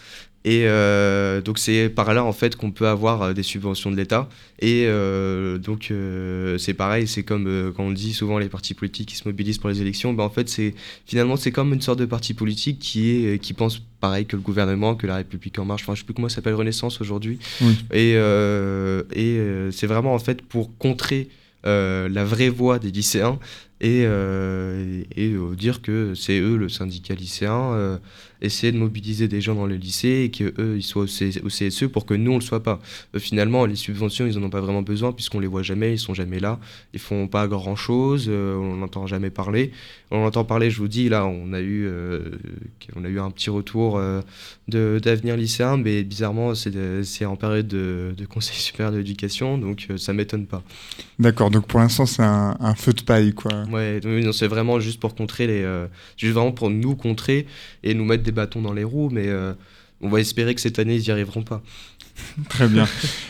[0.44, 3.96] Et euh, donc c'est par là en fait qu'on peut avoir euh, des subventions de
[3.96, 4.28] l'État.
[4.60, 9.08] Et euh, donc euh, c'est pareil, c'est comme quand on dit souvent les partis politiques
[9.10, 10.14] qui se mobilisent pour les élections.
[10.14, 10.74] Ben, en fait c'est
[11.04, 14.42] finalement c'est comme une sorte de parti politique qui est qui pense pareil que le
[14.42, 15.82] gouvernement, que la République en marche.
[15.82, 17.38] Enfin je sais plus comment ça s'appelle Renaissance aujourd'hui.
[17.60, 17.76] Oui.
[17.92, 21.28] Et, et c'est vraiment en fait pour contrer
[21.66, 23.38] euh, la vraie voix des lycéens
[23.80, 27.98] et, euh, euh, dire que c'est eux, le syndicat lycéen, euh,
[28.42, 32.04] essayer de mobiliser des gens dans le lycée et qu'eux, ils soient au, CSE pour
[32.04, 32.80] que nous, on le soit pas.
[33.16, 36.14] Finalement, les subventions, ils en ont pas vraiment besoin puisqu'on les voit jamais, ils sont
[36.14, 36.58] jamais là,
[36.92, 39.72] ils font pas grand-chose, on n'entend jamais parler.
[40.10, 41.88] On entend parler, je vous dis, là, on a eu,
[42.96, 44.00] on a eu un petit retour
[44.68, 50.46] d'avenir lycéen, mais bizarrement, c'est en période de, conseil supérieur de l'éducation, donc ça m'étonne
[50.46, 50.62] pas.
[51.18, 53.66] D'accord, donc pour l'instant, c'est un feu de paille, quoi.
[53.72, 54.00] Ouais,
[54.32, 57.46] c'est vraiment juste pour contrer les, euh, juste vraiment pour nous contrer
[57.82, 59.52] et nous mettre des bâtons dans les roues, mais euh,
[60.00, 61.62] on va espérer que cette année ils y arriveront pas.
[62.50, 62.86] Très bien.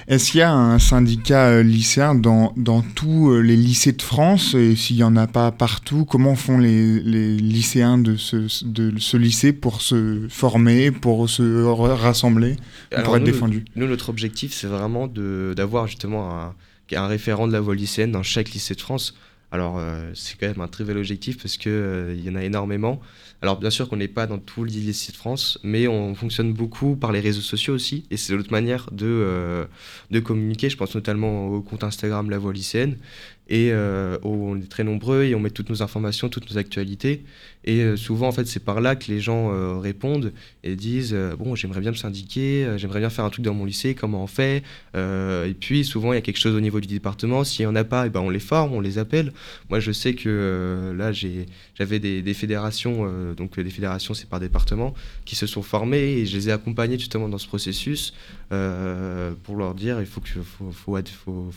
[0.09, 4.55] Est-ce qu'il y a un syndicat euh, lycéen dans, dans tous les lycées de France
[4.55, 8.99] Et s'il n'y en a pas partout, comment font les, les lycéens de ce, de
[8.99, 12.57] ce lycée pour se former, pour se rassembler,
[12.91, 13.65] pour être nous, défendus?
[13.77, 16.55] Nous, notre objectif, c'est vraiment d'avoir justement un,
[16.97, 19.15] un référent de la voie lycéenne dans chaque lycée de France.
[19.53, 22.45] Alors, euh, c'est quand même un très bel objectif parce qu'il il y en a
[22.45, 23.01] énormément.
[23.43, 26.95] Alors, bien sûr qu'on n'est pas dans les lycées de France, mais on fonctionne beaucoup
[26.95, 28.05] par les réseaux sociaux aussi.
[28.11, 29.65] Et c'est l'autre manière de, euh,
[30.11, 30.69] de communiquer.
[30.69, 32.97] Je pense notamment au compte Instagram La Voie lycéenne.
[33.51, 37.25] Et euh, on est très nombreux et on met toutes nos informations, toutes nos actualités.
[37.65, 40.33] Et euh, souvent, en fait, c'est par là que les gens euh, répondent
[40.63, 43.97] et disent Bon, j'aimerais bien me syndiquer, j'aimerais bien faire un truc dans mon lycée,
[43.97, 44.63] comment on fait
[44.95, 47.43] Et puis, souvent, il y a quelque chose au niveau du département.
[47.43, 49.33] S'il n'y en a pas, eh ben, on les forme, on les appelle.
[49.69, 55.35] Moi, je sais que là, j'avais des, fédérations, donc des fédérations, c'est par département, qui
[55.35, 58.15] se sont formées et je les ai accompagnés justement dans ce processus
[58.53, 60.31] euh, pour leur dire il faut que,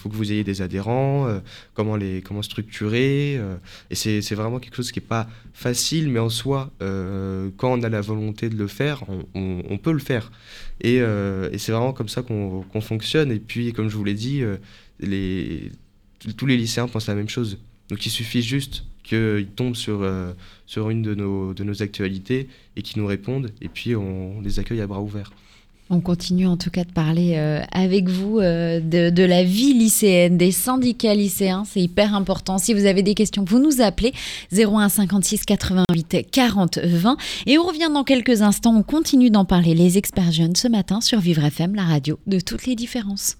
[0.05, 1.39] vous ayez des adhérents, euh,
[1.73, 3.35] comment, les, comment structurer.
[3.37, 3.57] euh,
[3.89, 7.89] et c'est vraiment quelque chose qui n'est pas facile, mais en soi, quand on a
[7.89, 9.03] la volonté de le faire,
[9.33, 10.31] on, peut le faire.
[10.81, 11.01] Et,
[11.57, 13.31] c'est vraiment comme ça qu'on fonctionne.
[13.31, 14.43] Et puis, comme je vous l'ai dit,
[16.37, 17.57] tous les lycéens pensent la même chose.
[17.89, 20.07] Donc il suffit juste qu'ils tombent sur,
[20.67, 23.51] sur une de nos, actualités et qu'ils nous répondent.
[23.61, 25.31] Et puis on les accueille à bras ouverts.
[25.93, 29.73] On continue en tout cas de parler euh, avec vous euh, de, de la vie
[29.73, 31.65] lycéenne, des syndicats lycéens.
[31.69, 32.57] C'est hyper important.
[32.57, 34.11] Si vous avez des questions, vous nous appelez
[34.51, 37.17] 01 56 88 40 20.
[37.45, 38.75] Et on revient dans quelques instants.
[38.75, 42.39] On continue d'en parler, les experts jeunes, ce matin sur Vivre FM, la radio de
[42.39, 43.37] toutes les différences.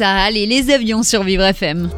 [0.00, 0.14] Ça.
[0.14, 1.90] Allez, les avions sur Vivre FM.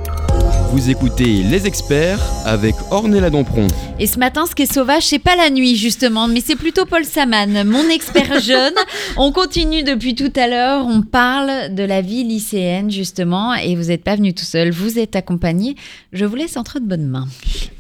[0.72, 3.66] Vous écoutez Les Experts avec Ornella Dampron.
[3.98, 6.86] Et ce matin, ce qui est sauvage, c'est pas la nuit justement, mais c'est plutôt
[6.86, 8.72] Paul Saman, mon expert jeune.
[9.18, 13.84] On continue depuis tout à l'heure, on parle de la vie lycéenne justement, et vous
[13.84, 15.76] n'êtes pas venu tout seul, vous êtes accompagné.
[16.14, 17.28] Je vous laisse entre de bonnes mains.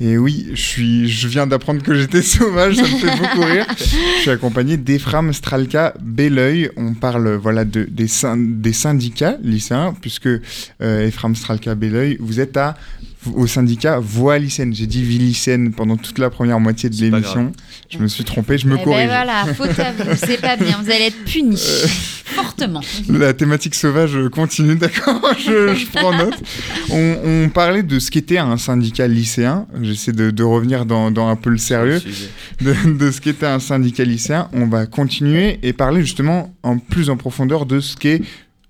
[0.00, 3.66] Et oui, je, suis, je viens d'apprendre que j'étais sauvage, ça me fait beaucoup rire.
[3.78, 6.70] Je suis accompagné d'Ephraim Stralka Belleuil.
[6.76, 12.38] On parle voilà, de, des, syn- des syndicats lycéens, puisque euh, Ephraim Stralka Belleuil, vous
[12.38, 12.76] êtes à,
[13.34, 14.74] au syndicat Voix lycéenne.
[14.74, 17.52] J'ai dit vie lycéenne pendant toute la première moitié de l'émission.
[17.88, 19.06] Je me suis trompé, je me Eh ben corrige.
[19.06, 21.62] voilà, faute à vous, c'est pas bien, vous allez être punis
[22.24, 22.80] fortement.
[23.10, 26.34] La thématique sauvage continue, d'accord je, je prends note.
[26.90, 29.66] On, on parlait de ce qu'était un syndicat lycéen.
[29.82, 32.00] J'essaie de, de revenir dans, dans un peu le sérieux.
[32.60, 34.48] De ce qu'était un syndicat lycéen.
[34.52, 38.22] On va continuer et parler justement en plus en profondeur de ce qu'est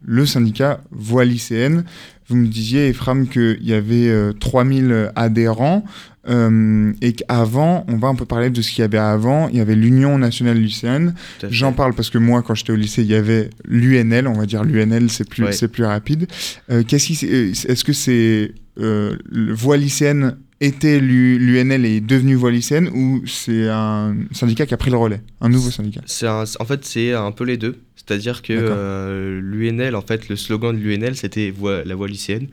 [0.05, 1.85] le syndicat Voix lycéenne.
[2.33, 5.85] Vous me disiez, Ephraim, qu'il y avait euh, 3000 adhérents
[6.29, 9.49] euh, et qu'avant, on va un peu parler de ce qu'il y avait avant.
[9.51, 11.15] Il y avait l'Union nationale lycéenne.
[11.51, 14.27] J'en parle parce que moi, quand j'étais au lycée, il y avait l'UNL.
[14.29, 15.53] On va dire l'UNL, c'est plus, Ouais.
[15.53, 16.27] c'est plus rapide.
[16.71, 21.97] Euh, qu'est-ce qui, euh, est-ce que c'est euh, le Voix lycéenne était l'U- l'UNL et
[21.97, 25.71] est devenu Voix lycéenne ou c'est un syndicat qui a pris le relais, un nouveau
[25.71, 26.01] syndicat?
[26.23, 27.81] un- en fait, c'est un peu les deux.
[28.05, 31.53] C'est-à-dire que euh, l'UNL, en fait, le slogan de l'UNL, c'était
[31.85, 32.49] la voie lycéenne.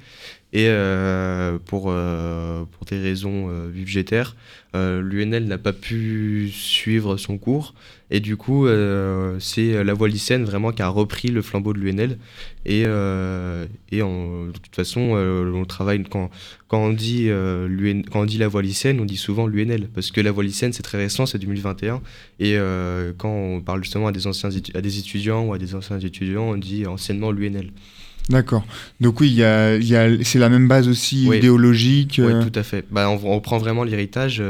[0.52, 4.36] Et euh, pour, euh, pour des raisons euh, budgétaires,
[4.74, 7.74] l'UNL n'a pas pu suivre son cours.
[8.12, 8.68] Et du coup,
[9.40, 12.20] c'est la voie lycéenne vraiment qui a repris le flambeau de l'UNL.
[12.68, 16.30] Et, et de toute façon, on travaille quand,
[16.68, 17.30] quand, on dit,
[18.12, 19.90] quand on dit la voie lycéenne, on dit souvent l'UNL.
[19.94, 22.00] Parce que la voie lycéenne, c'est très récent, c'est 2021.
[22.40, 22.56] Et
[23.18, 26.44] quand on parle justement à des, anciens à des étudiants ou à des anciens étudiants,
[26.44, 27.72] on dit anciennement l'UNL.
[28.30, 28.63] D'accord.
[29.02, 31.38] Donc oui, y a, y a, c'est la même base aussi Oui.
[31.38, 32.22] idéologique.
[32.24, 32.86] Oui, euh, tout à fait.
[32.92, 34.42] Bah, on, on prend vraiment l'héritage.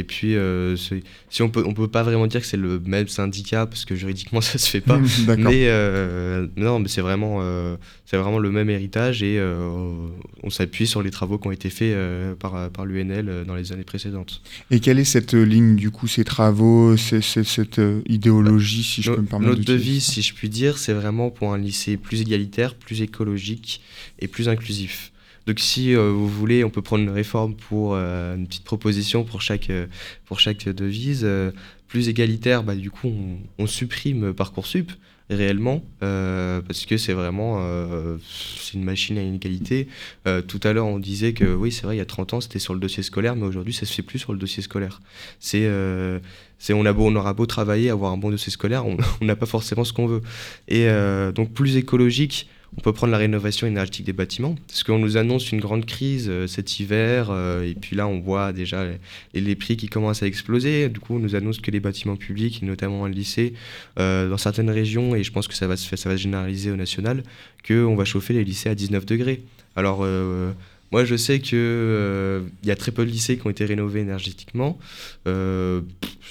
[0.00, 3.06] Et puis, euh, si on peut, on peut pas vraiment dire que c'est le même
[3.08, 4.98] syndicat parce que juridiquement ça se fait pas.
[5.38, 9.38] Mais euh, non, mais c'est vraiment, euh, c'est vraiment le même héritage et
[10.42, 11.94] on s'appuie sur les travaux qui ont été faits
[12.38, 14.40] par, par l'UNL dans les années précédentes.
[14.70, 19.22] Et quelle est cette ligne, du coup, ces travaux, cette idéologie, si je No- peux
[19.22, 22.74] me permettre Notre devise, si je puis dire, c'est vraiment pour un lycée plus égalitaire,
[22.74, 23.80] plus écologique
[24.18, 25.12] et plus inclusif.
[25.46, 29.24] Donc si euh, vous voulez, on peut prendre une réforme pour euh, une petite proposition
[29.24, 29.86] pour chaque, euh,
[30.26, 31.28] pour chaque devise.
[31.88, 34.92] Plus égalitaire, bah, du coup, on, on supprime Parcoursup
[35.28, 37.60] réellement parce que c'est vraiment
[38.28, 39.88] c'est une machine à inégalité.
[40.24, 42.58] Tout à l'heure, on disait que oui, c'est vrai, il y a 30 ans, c'était
[42.58, 45.00] sur le dossier scolaire, mais aujourd'hui, ça se fait plus sur le dossier scolaire.
[45.38, 49.36] C'est on, a beau, on aura beau travailler, avoir un bon dossier scolaire, on n'a
[49.36, 50.22] pas forcément ce qu'on veut.
[50.68, 50.88] Et
[51.34, 55.50] donc plus écologique, on peut prendre la rénovation énergétique des bâtiments, parce qu'on nous annonce
[55.50, 58.84] une grande crise euh, cet hiver, euh, et puis là on voit déjà
[59.34, 60.88] les, les prix qui commencent à exploser.
[60.88, 63.54] Du coup, on nous annonce que les bâtiments publics, notamment un lycée,
[63.98, 66.70] euh, dans certaines régions, et je pense que ça va se ça va se généraliser
[66.70, 67.24] au national,
[67.66, 69.42] qu'on va chauffer les lycées à 19 degrés.
[69.76, 70.04] Alors
[70.92, 74.00] moi, je sais que euh, y a très peu de lycées qui ont été rénovés
[74.00, 74.78] énergétiquement.
[75.28, 75.82] Euh,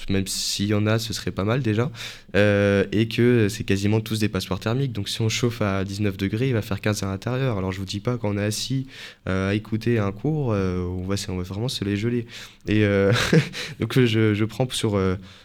[0.08, 1.90] même s'il y en a, ce serait pas mal déjà.
[2.36, 4.92] Euh, et que c'est quasiment tous des passoires thermiques.
[4.92, 7.58] Donc si on chauffe à 19 degrés, il va faire 15 à l'intérieur.
[7.58, 8.86] Alors je vous dis pas quand on est assis
[9.28, 12.26] euh, à écouter un cours, on, va, on vraiment se les geler.
[12.66, 12.82] Et
[13.80, 15.00] donc je, prends sur,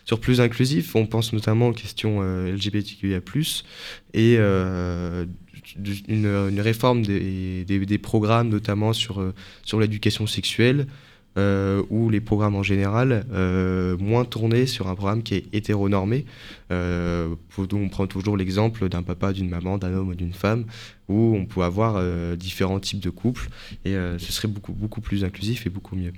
[0.06, 0.96] sur plus inclusif.
[0.96, 3.22] On pense notamment aux questions LGBTQIA+,
[4.14, 4.38] et
[6.08, 9.34] une, réforme des, des, programmes, notamment sur, euh,
[9.64, 10.88] sur l'éducation sexuelle,
[11.38, 16.26] euh, ou les programmes en général, euh, moins tournés sur un programme qui est hétéronormé.
[16.72, 20.64] Euh, on prend toujours l'exemple d'un papa, d'une maman, d'un homme ou d'une femme,
[21.10, 22.02] où on peut avoir
[22.38, 23.50] différents types de couples,
[23.84, 26.14] et ce serait beaucoup, beaucoup plus inclusif et beaucoup mieux.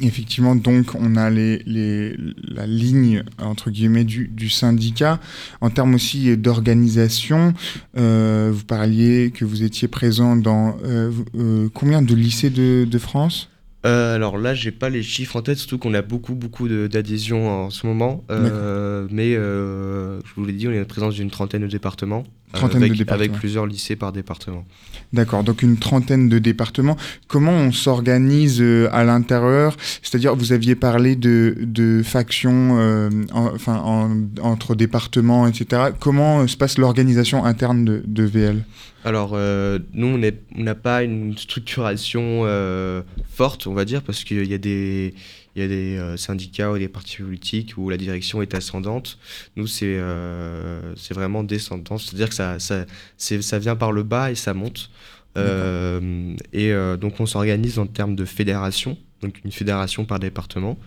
[0.00, 5.18] Effectivement, donc on a les, les, la ligne entre guillemets du, du syndicat.
[5.60, 7.52] En termes aussi d'organisation,
[7.96, 12.98] euh, vous parliez que vous étiez présent dans euh, euh, combien de lycées de, de
[12.98, 13.50] France?
[13.86, 17.48] Euh, alors là, j'ai pas les chiffres en tête, surtout qu'on a beaucoup, beaucoup d'adhésions
[17.48, 18.24] en ce moment.
[18.30, 22.24] Euh, mais euh, je vous l'ai dit, on est en présence d'une trentaine de départements,
[22.52, 23.24] Trentaine de avec, départements.
[23.24, 24.64] avec plusieurs lycées par département.
[25.12, 26.96] D'accord, donc une trentaine de départements.
[27.26, 29.76] Comment on s'organise euh, à l'intérieur?
[30.02, 35.90] C'est-à-dire, vous aviez parlé de, de factions euh, en- enfin, en- entre départements, etc.
[36.00, 38.64] Comment euh, se passe l'organisation interne de, de VL
[39.04, 40.18] Alors, euh, nous,
[40.56, 45.14] on n'a pas une structuration euh, forte, on va dire, parce qu'il y a des,
[45.54, 49.18] il y a des euh, syndicats ou des partis politiques où la direction est ascendante.
[49.56, 52.84] Nous, c'est euh, vraiment descendant, c'est-à-dire que ça, ça,
[53.16, 54.90] ça vient par le bas et ça monte.
[55.36, 60.78] Euh, et euh, donc, on s'organise en termes de fédération, donc une fédération par département,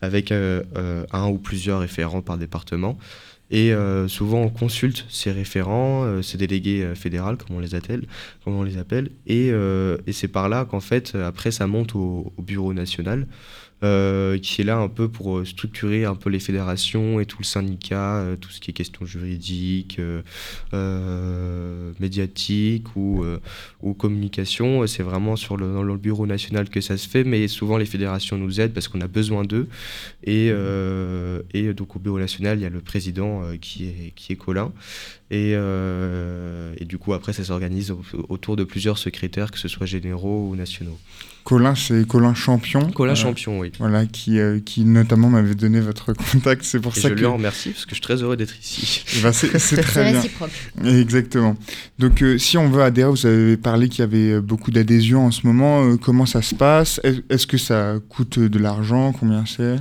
[0.00, 2.98] avec un ou plusieurs référents par département.
[3.50, 7.74] Et euh, souvent, on consulte ces référents, euh, ces délégués euh, fédéraux, comme on les
[7.74, 8.06] appelle,
[8.44, 9.10] comme on les appelle.
[9.26, 13.26] Et, et c'est par là qu'en fait, après, ça monte au, au bureau national,
[13.82, 17.38] euh, qui est là un peu pour euh, structurer un peu les fédérations et tout
[17.40, 19.98] le syndicat, euh, tout ce qui est question juridique,
[20.74, 23.24] euh, médiatique ou,
[23.98, 24.86] communication.
[24.86, 27.86] C'est vraiment sur le, dans le bureau national que ça se fait, mais souvent les
[27.86, 29.68] fédérations nous aident parce qu'on a besoin d'eux.
[30.24, 30.52] Et,
[31.74, 34.72] donc au bureau national, il y a le président qui, est, qui est Colin.
[35.30, 35.54] Et,
[36.84, 40.56] du coup, après, ça s'organise au- autour de plusieurs secrétaires, que ce soit généraux ou
[40.56, 40.98] nationaux.
[41.44, 42.90] Colin, c'est Colin Champion.
[42.92, 43.72] Colin Euh, Champion, oui.
[43.78, 46.62] Voilà, qui, euh, qui notamment m'avait donné votre contact.
[46.64, 47.18] C'est pour Et ça je que.
[47.18, 49.04] lui en remercie parce que je suis très heureux d'être ici.
[49.22, 50.20] Ben, c'est très bien.
[50.20, 50.50] réciproque.
[50.84, 51.56] Exactement.
[51.98, 55.26] Donc, euh, si on veut adhérer, vous avez parlé qu'il y avait euh, beaucoup d'adhésions
[55.26, 55.84] en ce moment.
[55.84, 57.00] euh, comment ça se passe?
[57.04, 59.12] Est- Est-ce que ça coûte de l'argent?
[59.12, 59.76] Combien c'est?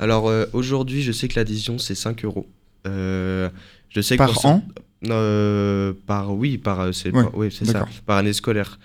[0.00, 2.46] Alors euh, aujourd'hui, je sais que l'adhésion, c'est 5 euros.
[2.86, 3.48] Euh,
[3.88, 4.62] je sais que Par ce- an?
[5.10, 8.78] Euh, par oui par c'est Ouais, par- oui, c'est ça par année scolaire.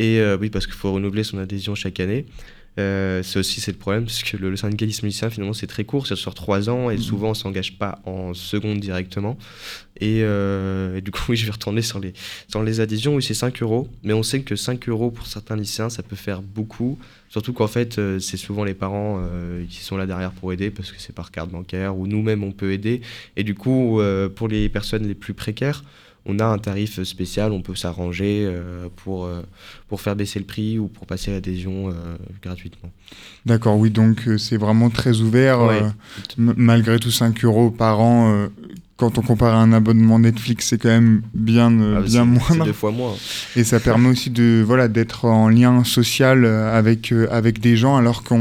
[0.00, 2.24] Et euh, oui parce qu'il faut renouveler son adhésion chaque année.
[2.78, 5.82] Euh, c'est aussi c'est le problème parce que le, le syndicalisme lycéen finalement c'est très
[5.84, 7.02] court c'est sur trois ans et Mhm.
[7.02, 9.36] souvent on s'engage pas en seconde directement.
[10.00, 12.12] Et, euh, et du coup oui je vais retourner sur les
[12.48, 13.16] sur les adhésions.
[13.16, 16.16] Oui c'est 5 euros mais on sait que 5 euros pour certains lycéens ça peut
[16.16, 16.96] faire beaucoup.
[17.28, 20.70] Surtout qu'en fait euh, c'est souvent les parents euh, qui sont là derrière pour aider
[20.70, 23.00] parce que c'est par carte bancaire ou nous-mêmes on peut aider.
[23.36, 25.82] Et du coup euh, pour les personnes les plus précaires
[26.26, 29.42] on a un tarif spécial, on peut s'arranger euh, pour, euh,
[29.88, 31.92] pour faire baisser le prix ou pour passer l'adhésion euh,
[32.42, 32.90] gratuitement.
[33.46, 35.62] D'accord, oui, donc c'est vraiment très ouvert.
[35.62, 35.82] Ouais.
[36.36, 38.48] malgré tout, 5 euros par an,
[39.00, 42.66] quand on compare à un abonnement Netflix, c'est quand même bien, euh, Ah, bien moindre.
[42.66, 43.14] deux fois moins.
[43.56, 47.78] Et ça permet aussi de voilà d'être en lien social euh, avec, euh, avec des
[47.78, 48.34] gens, alors que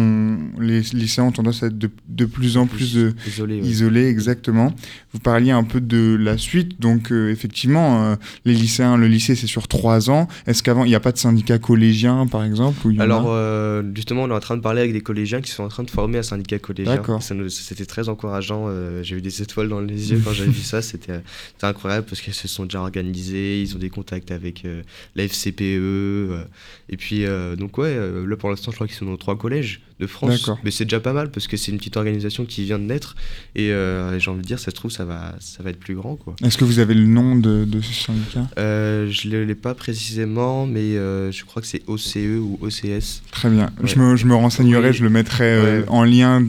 [0.60, 3.58] les lycéens ont tendance à être de, de plus en plus ouais.
[3.64, 4.74] isolés, exactement.
[5.14, 9.36] Vous parliez un peu de la suite, donc euh, effectivement, euh, les lycéens, le lycée
[9.36, 10.28] c'est sur trois ans.
[10.46, 13.02] Est-ce qu'avant, il n'y a pas de syndicat collégien, par exemple où il y en
[13.02, 13.04] a?
[13.06, 15.84] Alors justement, on est en train de parler avec des collégiens qui sont en train
[15.84, 16.96] de former un syndicat collégien.
[16.96, 17.24] D'accord.
[17.24, 18.68] C'était très encourageant.
[19.04, 20.82] J'ai eu des étoiles dans les yeux quand vu ça.
[20.82, 21.22] C'était
[21.62, 23.62] incroyable parce qu'ils se sont déjà organisés.
[23.62, 24.84] Ils ont des contacts avec euh,
[25.16, 25.62] la FCPE.
[25.62, 26.44] euh,
[26.90, 29.38] et puis euh, donc ouais, euh, là pour l'instant, je crois qu'ils sont dans trois
[29.38, 30.50] collèges de France.
[30.64, 33.16] Mais c'est déjà pas mal parce que c'est une petite organisation qui vient de naître.
[33.56, 35.96] Et euh, j'ai envie de dire, ça se trouve, ça va, ça va être plus
[35.96, 36.36] grand quoi.
[36.44, 38.48] Est-ce que vous avez le nom de, de ce syndicat?
[38.58, 43.22] Euh, je ne l'ai pas précisément, mais euh, je crois que c'est OCE ou OCS.
[43.32, 43.70] Très bien.
[43.82, 43.88] Ouais.
[43.88, 44.94] Je, me, je me renseignerai, Oui.
[44.96, 45.86] je le mettrai euh, Ouais.
[45.90, 46.46] en lien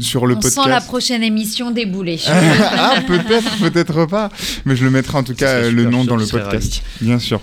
[0.00, 0.62] sur le On podcast.
[0.62, 2.18] sent la prochaine émission débouler.
[2.28, 4.30] ah, peut-être, peut-être pas.
[4.64, 6.82] Mais je le mettrai en tout cas le nom dans le podcast.
[7.00, 7.40] Bien sûr,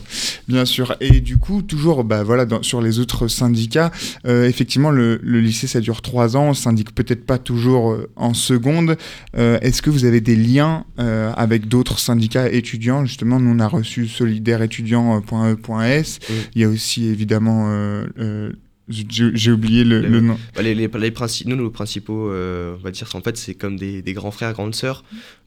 [0.48, 0.96] bien sûr.
[1.02, 3.92] Et du coup, toujours, bah voilà, dans- sur les autres syndicats,
[4.26, 6.50] euh, effectivement, le, le lycée ça dure trois ans.
[6.50, 8.98] On syndique peut-être pas toujours euh, en seconde.
[9.38, 13.06] Euh, Est-ce que vous avez des liens euh, avec d'autres syndicats étudiants?
[13.06, 16.20] Justement, nous on a reçu solidaireétudiant.e.s.
[16.30, 16.36] Oui.
[16.56, 17.70] Il y a aussi évidemment.
[18.90, 20.38] j'ai oublié le, Le- le nom.
[20.56, 23.54] Bah, les, les, les princi- nous, nos principaux, euh, on va dire, en fait, c'est
[23.54, 25.04] comme des, des grands frères, grandes sœurs.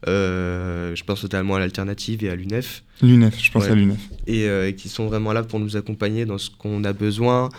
[0.07, 2.83] Euh, je pense totalement à l'alternative et à l'UNEF.
[3.01, 3.71] L'UNEF, je pense Ouais.
[3.71, 3.97] à l'UNEF.
[4.27, 7.49] et euh, qui sont vraiment là pour nous accompagner dans ce qu'on a besoin,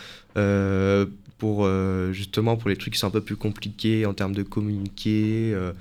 [1.37, 4.41] pour euh, justement pour les trucs qui sont un peu plus compliqués en termes de
[4.43, 5.73] communiquer, euh,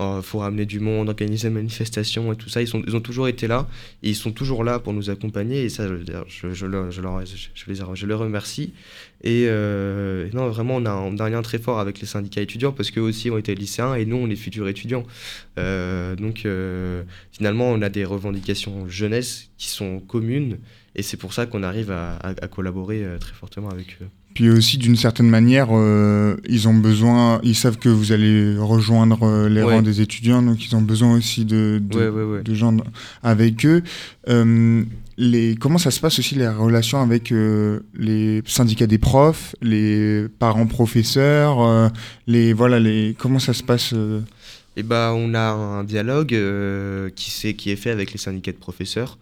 [0.00, 2.62] euh, faut ramener du monde, organiser des manifestations et tout ça.
[2.62, 3.68] Ils, sont, ils ont toujours été là
[4.02, 5.96] et ils sont toujours là pour nous accompagner et ça, je,
[6.28, 8.72] je, je, le- je leur, je, les, je les remercie.
[9.22, 9.46] Et
[10.34, 13.30] non, vraiment, on a, un, lien très fort avec les syndicats étudiants parce qu'eux aussi
[13.30, 15.04] ont été lycéens et nous, on est futurs étudiants.
[15.56, 16.46] Donc,
[17.32, 20.58] finalement, on a des revendications jeunesse qui sont communes
[20.96, 24.08] et c'est pour ça qu'on arrive à, à- collaborer très fortement avec eux.
[24.34, 29.22] Puis aussi, d'une certaine manière, euh, ils ont besoin, ils savent que vous allez rejoindre
[29.24, 29.74] euh, les Ouais.
[29.74, 32.42] rangs des étudiants, donc ils ont besoin aussi de, de, Ouais, ouais, ouais.
[32.42, 32.76] de gens
[33.22, 33.82] avec eux.
[34.28, 34.84] Euh,
[35.18, 40.66] les, comment ça se passe aussi les relations avec les syndicats des profs, les parents
[40.66, 41.90] professeurs,
[42.26, 43.94] les voilà les comment ça se passe
[44.76, 46.34] Et bah, on a un dialogue
[47.14, 49.18] qui, s'est- qui est fait avec les syndicats de professeurs.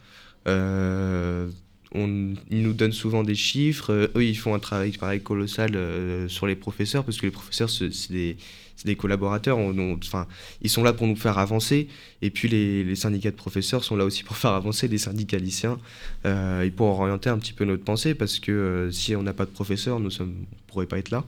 [1.94, 3.92] On, ils nous donnent souvent des chiffres.
[3.92, 7.32] Euh, eux, ils font un travail pareil colossal euh, sur les professeurs parce que les
[7.32, 8.36] professeurs, c'est des,
[8.84, 9.58] des collaborateurs.
[9.58, 10.26] Enfin,
[10.62, 11.88] ils sont là pour nous faire avancer.
[12.22, 15.38] Et puis les, les syndicats de professeurs sont là aussi pour faire avancer les syndicats
[15.38, 15.78] lycéens
[16.26, 19.32] euh, et pour orienter un petit peu notre pensée parce que euh, si on n'a
[19.32, 21.24] pas de professeurs, nous sommes, on pourrait pas être là.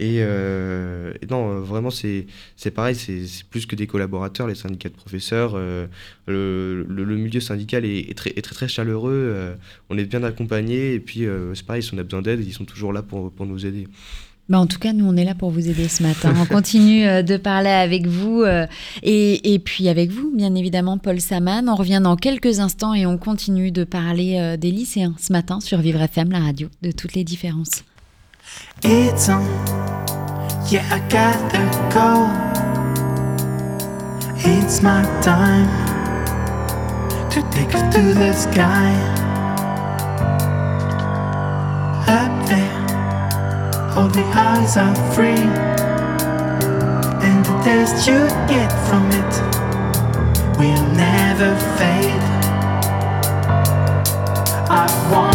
[0.00, 2.26] Et, euh, non, euh, vraiment, c'est
[2.74, 5.56] pareil, c'est plus que des collaborateurs, les syndicats de professeurs.
[6.26, 9.56] le, milieu syndical est, très, très, chaleureux.
[9.90, 10.94] on est bien accompagnés.
[10.94, 13.66] Et puis, c'est pareil, si on a besoin d'aide, ils sont toujours là pour nous
[13.66, 13.88] aider.
[14.48, 16.32] Bah, en tout cas, nous, on est là pour vous aider ce matin.
[16.40, 18.66] On continue euh, de parler avec vous euh,
[19.02, 21.68] et, puis avec vous, bien évidemment, Paul Saman.
[21.68, 25.60] On revient dans quelques instants et on continue de parler euh, des lycéens ce matin
[25.60, 27.84] sur Vivre FM, la radio de toutes les différences.
[28.82, 29.42] It's on,
[30.70, 32.58] yeah, I.
[34.40, 35.68] It's my time
[37.30, 39.18] to take to the sky.
[43.98, 45.44] All the eyes are free,
[47.26, 49.32] and the taste you get from it
[50.56, 52.22] will never fade.
[54.70, 55.27] I want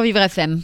[0.00, 0.62] sur Vivre FM.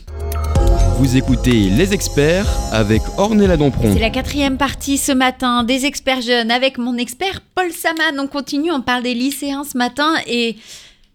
[0.99, 3.93] Vous écoutez Les Experts avec Ornella Dompron.
[3.93, 8.18] C'est la quatrième partie ce matin des experts jeunes avec mon expert Paul Saman.
[8.18, 10.57] On continue, on parle des lycéens ce matin et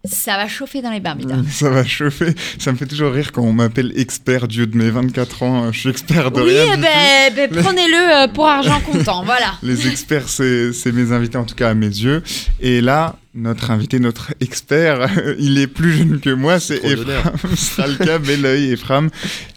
[0.05, 1.35] ça va chauffer dans les Bermudas.
[1.49, 2.35] Ça va chauffer.
[2.59, 5.71] Ça me fait toujours rire quand on m'appelle expert Dieu de mes 24 ans.
[5.71, 6.73] Je suis expert de Oui, rien.
[6.73, 9.53] eh du ben, ben, prenez-le euh, pour argent comptant, voilà.
[9.63, 12.21] Les experts, c'est mes invités, en tout cas à mes yeux.
[12.59, 15.09] Et là, notre invité, notre expert,
[15.39, 16.83] il est plus jeune que moi, c'est.
[16.83, 19.07] Ephraim Stralka Belleuil Ephraim,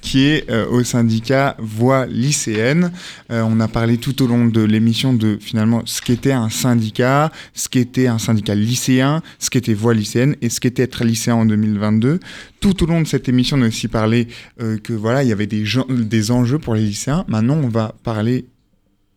[0.00, 2.92] qui est euh, au syndicat Voix lycéenne.
[3.32, 7.32] Euh, on a parlé tout au long de l'émission de finalement ce qu'était un syndicat,
[7.52, 11.44] ce qu'était un syndicat lycéen, ce qu'était Voix lycéenne et ce qu'était être lycéen en
[11.46, 12.20] 2022.
[12.60, 14.28] Tout au long de cette émission, on a aussi parlé
[14.60, 17.24] euh, que voilà, il y avait des, gens- des enjeux pour les lycéens.
[17.28, 18.46] Maintenant, on va parler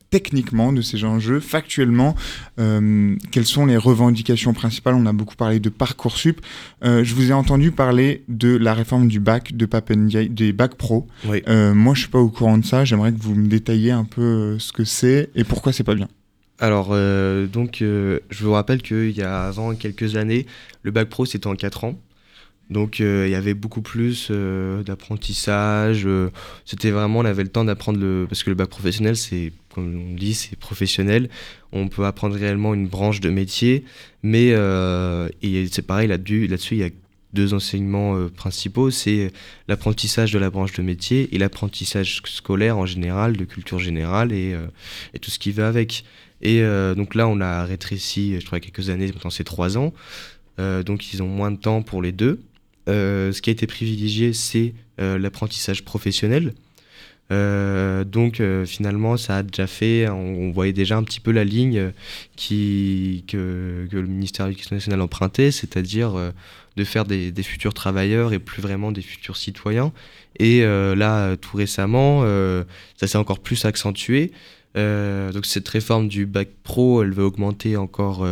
[0.10, 2.16] techniquement de ces enjeux, factuellement,
[2.60, 4.96] euh, quelles sont les revendications principales?
[4.96, 6.42] On a beaucoup parlé de Parcoursup.
[6.84, 10.76] Euh, je vous ai entendu parler de la réforme du bac, de Papendiaï, des bacs
[10.76, 11.08] pro.
[11.26, 11.44] Oui.
[11.48, 12.86] Euh, moi, je suis pas au courant de ça.
[12.86, 16.08] J'aimerais que vous me détailliez un peu ce que c'est et pourquoi c'est pas bien.
[16.60, 20.48] Alors, donc, je vous rappelle qu'il y a avant quelques années,
[20.82, 22.00] le bac pro c'était en 4 ans.
[22.70, 26.06] Donc, euh, il y avait beaucoup plus euh, d'apprentissage.
[26.06, 26.30] euh,
[26.66, 28.26] c'était vraiment, on avait le temps d'apprendre le.
[28.28, 31.30] Parce que le bac professionnel, c'est, comme on dit, c'est professionnel.
[31.72, 33.86] On peut apprendre réellement une branche de métier.
[34.22, 35.30] Mais euh,
[35.72, 36.90] c'est pareil, là-dessus, il y a
[37.34, 39.32] deux enseignements euh, principaux c'est
[39.68, 44.56] l'apprentissage de la branche de métier et l'apprentissage scolaire en général, de culture générale et,
[45.14, 46.04] et tout ce qui va avec.
[46.42, 46.62] Et
[46.96, 49.94] donc là, on a rétréci, je crois, quelques années, maintenant c'est trois ans.
[50.58, 52.40] Donc ils ont moins de temps pour les deux.
[52.88, 56.54] Euh, ce qui a été privilégié, c'est euh, l'apprentissage professionnel.
[57.30, 61.92] Euh, donc finalement, ça a déjà fait, on, voyait déjà un petit peu la ligne
[62.38, 66.14] que, le ministère de l'Éducation nationale empruntait, c'est-à-dire
[66.78, 69.92] de faire des, futurs travailleurs et plus vraiment des futurs citoyens.
[70.40, 72.22] Et là, tout récemment,
[72.96, 74.32] ça s'est encore plus accentué.
[74.76, 78.26] Donc cette réforme du bac pro, elle veut augmenter encore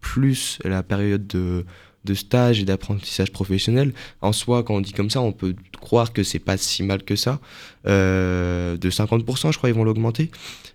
[0.00, 1.66] plus la période de,
[2.04, 3.92] de stage et d'apprentissage professionnel.
[4.20, 7.02] En soi, quand on dit comme ça, on peut croire que c'est pas si mal
[7.02, 7.40] que ça.
[7.86, 10.30] Euh, de 50%, je crois, ils vont l'augmenter.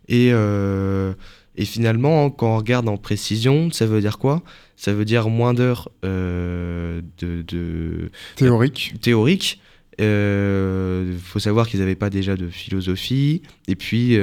[0.07, 1.13] Et, euh,
[1.55, 4.41] et finalement, quand on regarde en précision, ça veut dire quoi?
[4.76, 8.95] Ça veut dire moins d'heures euh, de, de Théorique.
[9.01, 9.61] théoriques.
[9.99, 13.43] Il faut savoir qu'ils n'avaient pas déjà de philosophie.
[13.67, 14.17] Et puis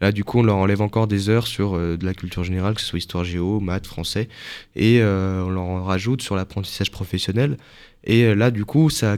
[0.00, 2.74] là, du coup, on leur enlève encore des heures sur euh, de la culture générale,
[2.74, 4.28] que ce soit histoire géo, maths, français.
[4.74, 7.56] Et euh, on leur en rajoute sur l'apprentissage professionnel.
[8.04, 9.16] Et euh, là, du coup, ça,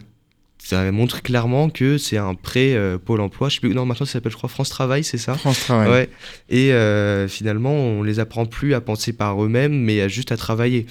[0.58, 3.48] ça montre clairement que c'est un prêt euh, Pôle emploi.
[3.48, 5.34] Je sais plus, non, maintenant ça s'appelle, je crois, France Travail, c'est ça?
[5.34, 5.90] France Travail.
[5.90, 6.10] Ouais.
[6.48, 10.36] Et euh, finalement, on les apprend plus à penser par eux-mêmes, mais à juste à
[10.36, 10.86] travailler.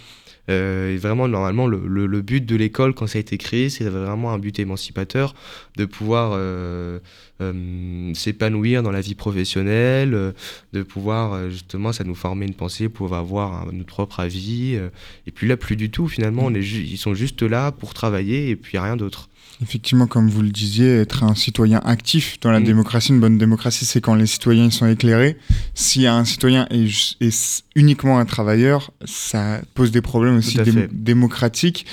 [0.50, 3.70] Euh, et vraiment, normalement, le, le- le but de l'école, quand ça a été créé,
[3.70, 5.36] c'est vraiment un but émancipateur,
[5.76, 7.00] de pouvoir euh,
[7.41, 10.32] euh, s'épanouir dans la vie professionnelle, euh,
[10.74, 14.76] de pouvoir, euh, justement, ça nous former une pensée, pouvoir avoir un- notre propre avis.
[14.76, 14.89] euh,
[15.26, 17.93] et puis là, plus du tout, finalement, on est ju- ils sont juste là pour
[17.93, 19.30] travailler et puis rien d'autre.
[19.62, 22.64] Effectivement, comme vous le disiez, être un citoyen actif dans la Mm.
[22.66, 25.38] démocratie, une bonne démocratie, c'est quand les citoyens sont éclairés.
[25.74, 30.89] Si un citoyen est, uniquement un travailleur, ça pose des problèmes aussi fait.
[30.91, 31.86] démocratiques.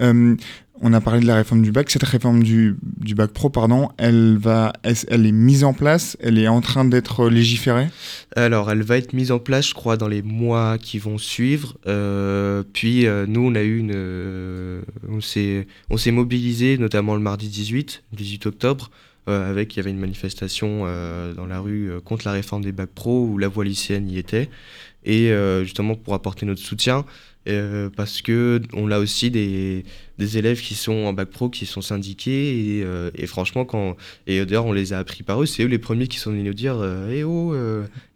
[0.00, 0.34] Euh,
[0.82, 1.90] on a parlé de la réforme du bac.
[1.90, 2.76] Cette réforme du,
[3.14, 7.28] bac pro, pardon, elle, va, elle, est mise en place, elle est en train d'être
[7.28, 7.88] légiférée?
[8.34, 11.76] Alors, elle va être mise en place, je crois, dans les mois qui vont suivre.
[11.86, 15.66] Euh, puis, euh, nous, on a eu une, euh, on s'est,
[16.10, 18.90] mobilisé, notamment le mardi 18, 18 octobre,
[19.26, 20.86] avec, il y avait une manifestation
[21.36, 24.50] dans la rue contre la réforme des bacs pro où la voix lycéenne y était,
[25.04, 27.04] et justement pour apporter notre soutien.
[27.50, 29.84] Euh, parce que on a aussi des,
[30.18, 33.96] des élèves qui sont en bac pro qui sont syndiqués et, euh, et franchement quand
[34.26, 35.46] et d'ailleurs on les a appris par eux.
[35.46, 37.54] C'est eux les premiers qui sont venus nous dire euh, eh oh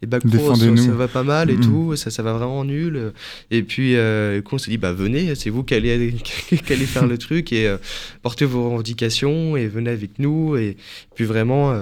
[0.01, 3.13] les bacs pro ça, va pas mal et tout ça ça va vraiment nul.
[3.51, 6.85] Et puis du coup, on s'est dit bah venez c'est vous qui allez, qui allez
[6.85, 7.73] faire le truc et
[8.21, 10.55] portez vos revendications et venez avec nous.
[10.57, 10.77] Et
[11.15, 11.73] puis vraiment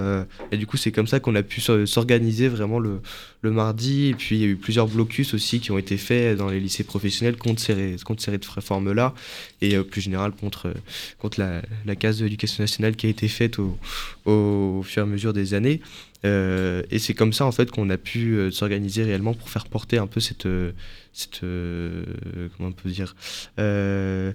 [0.52, 3.00] et du coup c'est comme ça qu'on a pu s'or- s'organiser vraiment le,
[3.42, 4.08] le mardi.
[4.08, 6.60] Et puis il y a eu plusieurs blocus aussi qui ont été faits dans les
[6.60, 9.14] lycées professionnels contre ces, contre ces réformes là
[9.60, 10.72] et euh, plus général contre,
[11.18, 13.78] contre la, la case de l'éducation nationale qui a été faite au,
[14.24, 15.80] au, fur et à mesure des années.
[16.24, 19.66] Euh, et c'est comme ça en fait qu'on a pu euh, s'organiser réellement pour faire
[19.66, 20.72] porter un peu cette, euh,
[21.12, 22.04] cette euh,
[22.56, 23.14] comment on peut dire,
[23.58, 24.32] euh,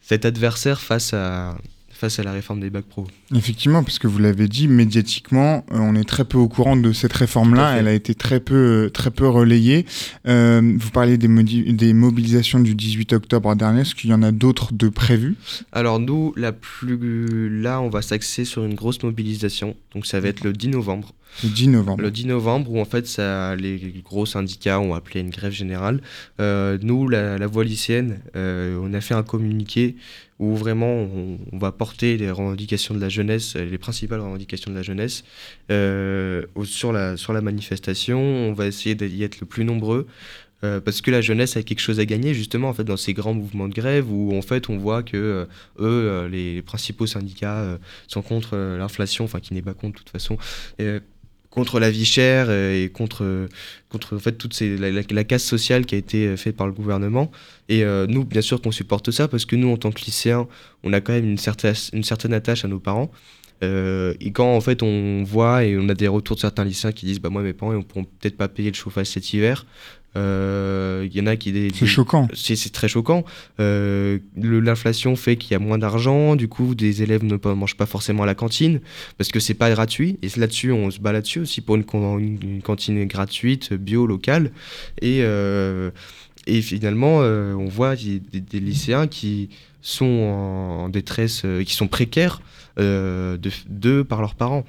[0.00, 1.56] cet adversaire face à,
[2.02, 3.06] face à la réforme des bacs pro.
[3.32, 6.92] Effectivement, parce que vous l'avez dit, médiatiquement, euh, on est très peu au courant de
[6.92, 7.76] cette réforme-là.
[7.78, 9.86] Elle a été très peu, euh, très peu relayée.
[10.26, 13.82] Euh, vous parliez des, des mobilisations du 18 octobre dernier.
[13.82, 15.36] Est-ce qu'il y en a d'autres de prévues?
[15.70, 16.98] Alors nous, la plus
[17.62, 19.76] là, on va s'axer sur une grosse mobilisation.
[19.94, 21.14] Donc ça va être le 10 novembre.
[21.42, 22.02] Le 10 novembre.
[22.02, 26.00] Le 10 novembre, où en fait ça, les gros syndicats ont appelé une grève générale.
[26.40, 29.96] Euh, nous, la, voie lycéenne, euh, on a fait un communiqué
[30.38, 31.08] où vraiment
[31.52, 35.24] on, va porter les revendications de la jeunesse, euh, les principales revendications de la jeunesse,
[35.68, 38.20] sur, la, sur la manifestation.
[38.20, 40.06] On va essayer d'y être le plus nombreux.
[40.60, 43.34] parce que la jeunesse a quelque chose à gagner justement en fait dans ces grands
[43.34, 45.48] mouvements de grève où en fait on voit que
[45.80, 50.10] eux les, les principaux syndicats sont contre l'inflation enfin qui n'est pas contre de toute
[50.10, 50.38] façon
[51.52, 53.46] contre la vie chère et contre,
[53.90, 56.72] contre en fait, toute ces, la, casse sociale qui a été euh, faite par le
[56.72, 57.30] gouvernement.
[57.68, 60.48] Et euh, nous, bien sûr qu'on supporte ça parce que nous, en tant que lycéens,
[60.82, 63.10] on a quand même une certaine, une certaine attache à nos parents.
[63.62, 66.90] Euh, et quand en fait on voit et on a des retours de certains lycéens
[66.90, 69.66] qui disent bah moi mes parents ils pourront peut-être pas payer le chauffage cet hiver
[70.14, 72.28] il y en a qui des, C'est choquant.
[72.34, 73.24] c'est très choquant.
[73.60, 77.86] Euh, L'inflation fait qu'il y a moins d'argent, du coup, des élèves ne mangent pas
[77.86, 78.80] forcément à la cantine
[79.18, 80.18] parce que c'est pas gratuit.
[80.22, 84.06] Et là-dessus, on se bat là-dessus aussi pour une, con- une- une cantine gratuite, bio,
[84.06, 84.52] locale.
[85.00, 85.90] Et, euh,
[86.46, 88.20] et finalement, euh, on voit des,
[88.60, 89.48] lycéens qui
[89.80, 92.40] sont en, en détresse, euh, qui sont précaires
[92.78, 94.64] euh, de, de par leurs parents.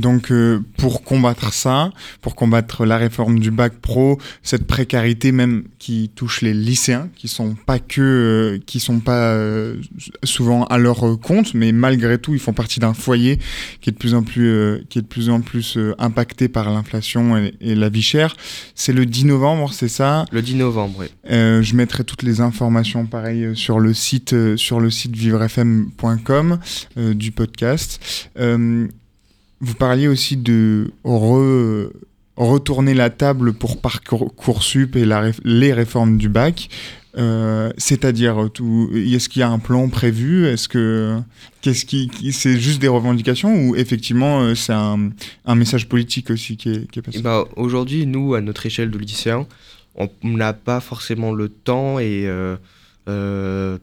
[0.00, 1.90] Donc euh, pour combattre ça,
[2.22, 7.28] pour combattre la réforme du bac pro, cette précarité même qui touche les lycéens, qui
[7.28, 9.76] sont pas que, euh, qui sont pas euh,
[10.24, 13.38] souvent à leur euh, compte, mais malgré tout ils font partie d'un foyer
[13.82, 17.36] qui est de plus en plus, qui est de plus en plus impacté par l'inflation
[17.36, 18.36] et, et la vie chère.
[18.74, 20.24] C'est le 10 novembre, c'est ça?
[20.32, 21.06] Le 10 novembre, oui.
[21.28, 26.58] Je mettrai toutes les informations pareil sur le site sur le site vivrefm.com
[26.96, 28.30] du podcast.
[29.60, 31.90] Vous parliez aussi de re-
[32.36, 35.06] retourner la table pour Parcoursup et
[35.44, 36.68] les réformes du bac.
[37.18, 38.48] Euh, C'est-à-dire,
[38.94, 40.46] est-ce qu'il y a un plan prévu?
[40.46, 41.18] Est-ce que
[41.60, 45.10] qu'est-ce qui, c'est juste des revendications ou effectivement euh, c'est un,
[45.54, 47.18] message politique aussi qui est, passé?
[47.18, 49.46] Eh ben, Aujourd'hui, nous, à notre échelle de lycéens,
[49.96, 52.56] on n'a pas forcément le temps et euh,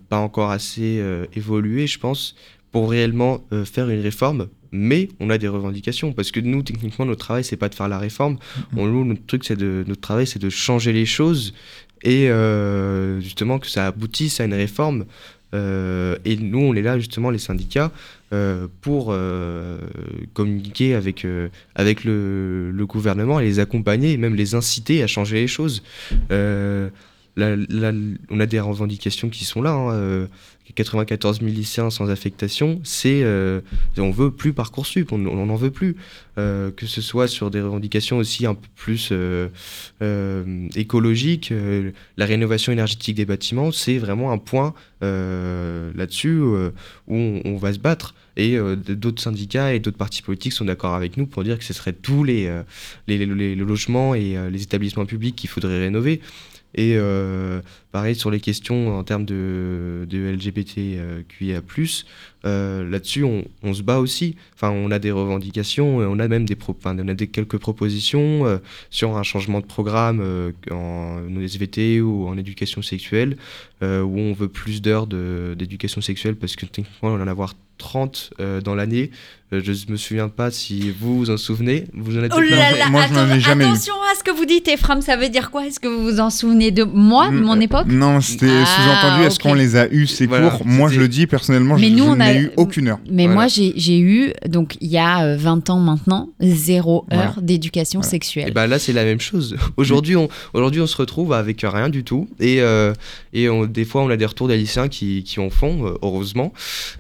[0.09, 1.03] pas encore assez
[1.35, 2.35] évolué, je pense,
[2.71, 4.47] pour réellement faire une réforme.
[4.71, 7.87] Mais on a des revendications parce que nous, techniquement, notre travail, c'est pas de faire
[7.87, 8.37] la réforme.
[8.75, 11.53] On, nous, notre truc, c'est de notre travail, c'est de changer les choses
[12.03, 15.05] et euh, justement que ça aboutisse à une réforme.
[15.55, 17.91] Euh, et nous, on est là justement, les syndicats,
[18.33, 19.15] euh, pour
[20.33, 21.25] communiquer avec,
[21.75, 25.83] avec le, le gouvernement et les accompagner et même les inciter à changer les choses.
[26.29, 26.89] On
[28.39, 29.71] a des revendications qui sont là.
[29.71, 30.27] hein,
[30.75, 33.61] 94 000 lycéens sans affectation, c'est euh,
[33.97, 35.95] on veut plus parcoursup, on n'en veut plus.
[36.37, 39.47] Euh, que ce soit sur des revendications aussi un peu plus euh,
[40.03, 41.51] euh, écologiques,
[42.15, 46.71] la rénovation énergétique des bâtiments, c'est vraiment un point là-dessus où
[47.07, 48.13] on, va se battre.
[48.35, 51.73] Et d'autres syndicats et d'autres partis politiques sont d'accord avec nous pour dire que ce
[51.73, 52.51] serait tous les,
[53.07, 56.21] les, logements et les établissements publics qu'il faudrait rénover.
[56.75, 57.61] Et euh,
[57.91, 61.61] pareil sur les questions en termes de, de LGBTQIA+,
[62.45, 64.35] euh, là-dessus on, on se bat aussi.
[64.55, 67.27] Enfin, on a des revendications, et on a même des, pro- enfin, on a des
[67.27, 68.57] quelques propositions euh,
[68.89, 73.37] sur un changement de programme euh, en SVT ou en éducation sexuelle,
[73.83, 77.53] euh, où on veut plus d'heures d'éducation sexuelle parce que techniquement on en a avoir
[77.77, 79.11] 30 euh, dans l'année.
[79.53, 81.85] Euh, je me souviens pas si vous vous en souvenez.
[81.93, 83.67] Vous en êtes Oh là là, Moi, je n'en ai jamais eu.
[83.67, 85.67] attention à ce que vous dites, Ephraim, ça veut dire quoi?
[85.67, 87.85] Est-ce que vous vous en souvenez de moi, de mon époque?
[87.87, 89.27] Non, c'était Ah, sous-entendu.
[89.27, 90.65] Est-ce qu'on les a eu ces Voilà, cours?
[90.65, 92.99] Moi, je le dis personnellement, Mais je, nous, je on a- n'ai eu aucune heure.
[93.09, 93.33] Mais Voilà.
[93.33, 97.27] moi, j'ai eu, donc il y a euh, 20 ans maintenant, zéro Voilà.
[97.29, 98.09] heure d'éducation Voilà.
[98.11, 98.47] sexuelle.
[98.49, 99.55] Et ben là, c'est la même chose.
[99.77, 102.27] Aujourd'hui, on, aujourd'hui, on se retrouve avec rien du tout.
[102.39, 102.93] Et, euh,
[103.33, 105.93] et on- des fois, on a des retours des lycéens qui, qui en font, euh,
[106.01, 106.53] heureusement.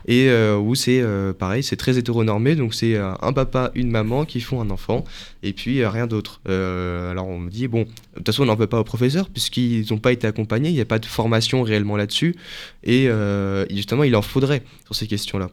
[0.07, 2.55] Et euh, où c'est euh, pareil, c'est très hétéronormé.
[2.55, 5.03] Donc, c'est euh, un papa, une maman qui font un enfant.
[5.43, 6.41] Et puis, euh, rien d'autre.
[6.49, 9.29] Euh, alors, on me dit, bon, de toute façon, on n'en veut pas aux professeurs,
[9.29, 10.69] puisqu'ils n'ont pas été accompagnés.
[10.69, 12.35] Il n'y a pas de formation réellement là-dessus.
[12.83, 15.49] Et euh, justement, il en faudrait sur ces questions-là.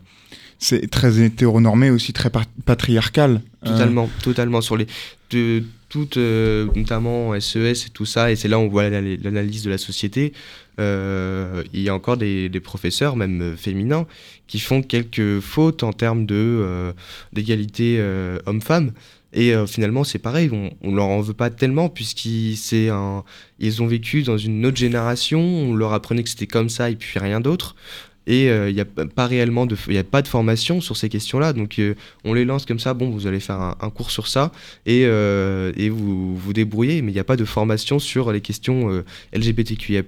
[0.58, 2.30] C'est très hétéronormé, aussi très
[2.64, 3.42] patriarcal.
[3.66, 4.60] Euh, Totalement, totalement.
[4.60, 4.86] Sur les,
[5.30, 9.00] de, toutes, euh, notamment SES et tout ça, et c'est là où on voit la-
[9.00, 10.32] l'analyse de la société.
[10.80, 14.06] euh, il y a encore des, des professeurs, même euh, féminins,
[14.48, 16.92] qui font quelques fautes en termes de, euh,
[17.32, 18.00] d'égalité
[18.46, 18.92] homme-femme.
[19.36, 23.24] Et finalement, c'est pareil, on, on leur en veut pas tellement, puisqu'ils c'est un,
[23.58, 26.94] ils ont vécu dans une autre génération, on leur apprenait que c'était comme ça et
[26.94, 27.74] puis rien d'autre.
[28.26, 31.78] Et euh, il n'y a pas de, a pas de formation sur ces questions-là, donc
[31.78, 31.94] euh,
[32.24, 32.94] on les lance comme ça.
[32.94, 34.50] Bon, vous allez faire un, cours sur ça.
[34.86, 38.40] Et, euh, et vous vous débrouillez, mais il n'y a pas de formation sur les
[38.40, 39.04] questions euh,
[39.34, 40.02] LGBTQIA+,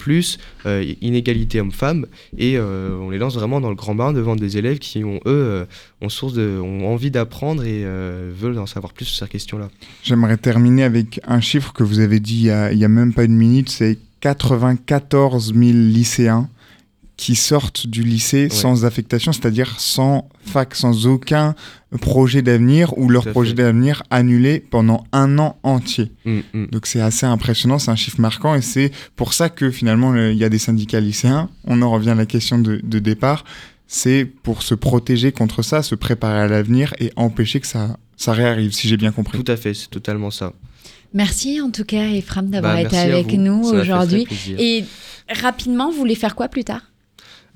[0.67, 2.07] euh, inégalité homme-femme,
[2.39, 5.17] et euh, on les lance vraiment dans le grand bain devant des élèves qui ont
[5.17, 5.65] eux euh,
[6.01, 9.69] ont source de, ont envie d'apprendre et euh, veulent en savoir plus sur ces questions-là.
[10.03, 13.37] J'aimerais terminer avec un chiffre que vous avez dit il y a même pas une
[13.37, 16.49] minute, c'est 94 000 lycéens
[17.17, 21.55] qui sortent du lycée sans affectation, c'est-à-dire sans fac, sans aucun
[22.01, 26.13] projet d'avenir ou leur projet d'avenir annulé pendant un an entier.
[26.27, 26.67] Mm, mm.
[26.73, 30.33] Donc c'est assez impressionnant, c'est un chiffre marquant et c'est pour ça que finalement le-
[30.33, 31.49] il y a des syndicats lycéens.
[31.65, 33.45] On en revient à la question de, de départ.
[33.87, 38.33] C'est pour se protéger contre ça, se préparer à l'avenir et empêcher que ça, ça
[38.33, 39.43] réarrive, si j'ai bien compris.
[39.43, 40.53] Tout à fait, c'est totalement ça.
[41.15, 44.27] Merci en tout cas, Ephraim, d'avoir Bah, été avec nous aujourd'hui.
[44.59, 44.85] Et
[45.33, 46.83] rapidement, vous voulez faire quoi plus tard?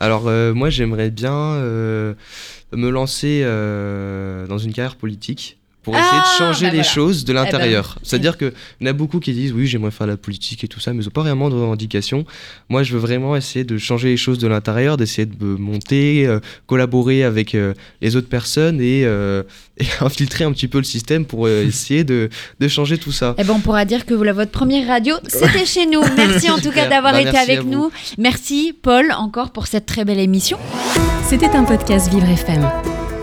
[0.01, 2.15] Alors euh, moi j'aimerais bien euh,
[2.73, 6.91] me lancer euh, dans une carrière politique pour essayer Ah, de changer bah les voilà.
[6.91, 7.99] choses de Eh ben, l'intérieur.
[8.03, 10.81] C'est-à-dire qu'il y en a beaucoup qui disent oui j'aimerais faire la politique et tout
[10.81, 12.25] ça mais ils n'ont pas vraiment de revendications.
[12.69, 16.27] Moi je veux vraiment essayer de changer les choses de l'intérieur, d'essayer de me monter,
[16.27, 17.73] euh, collaborer avec euh,
[18.03, 19.43] les autres personnes et, euh,
[19.79, 22.29] et infiltrer un petit peu le système pour euh, essayer de,
[22.59, 23.35] de changer tout ça.
[23.39, 26.03] Eh ben, on pourra dire que voilà, votre première radio, c'était chez nous.
[26.17, 27.91] Merci en tout cas d'avoir Bah, été avec nous.
[28.19, 30.59] Merci Paul encore pour cette très belle émission.
[31.29, 32.90] C'était un podcast Vivre FM.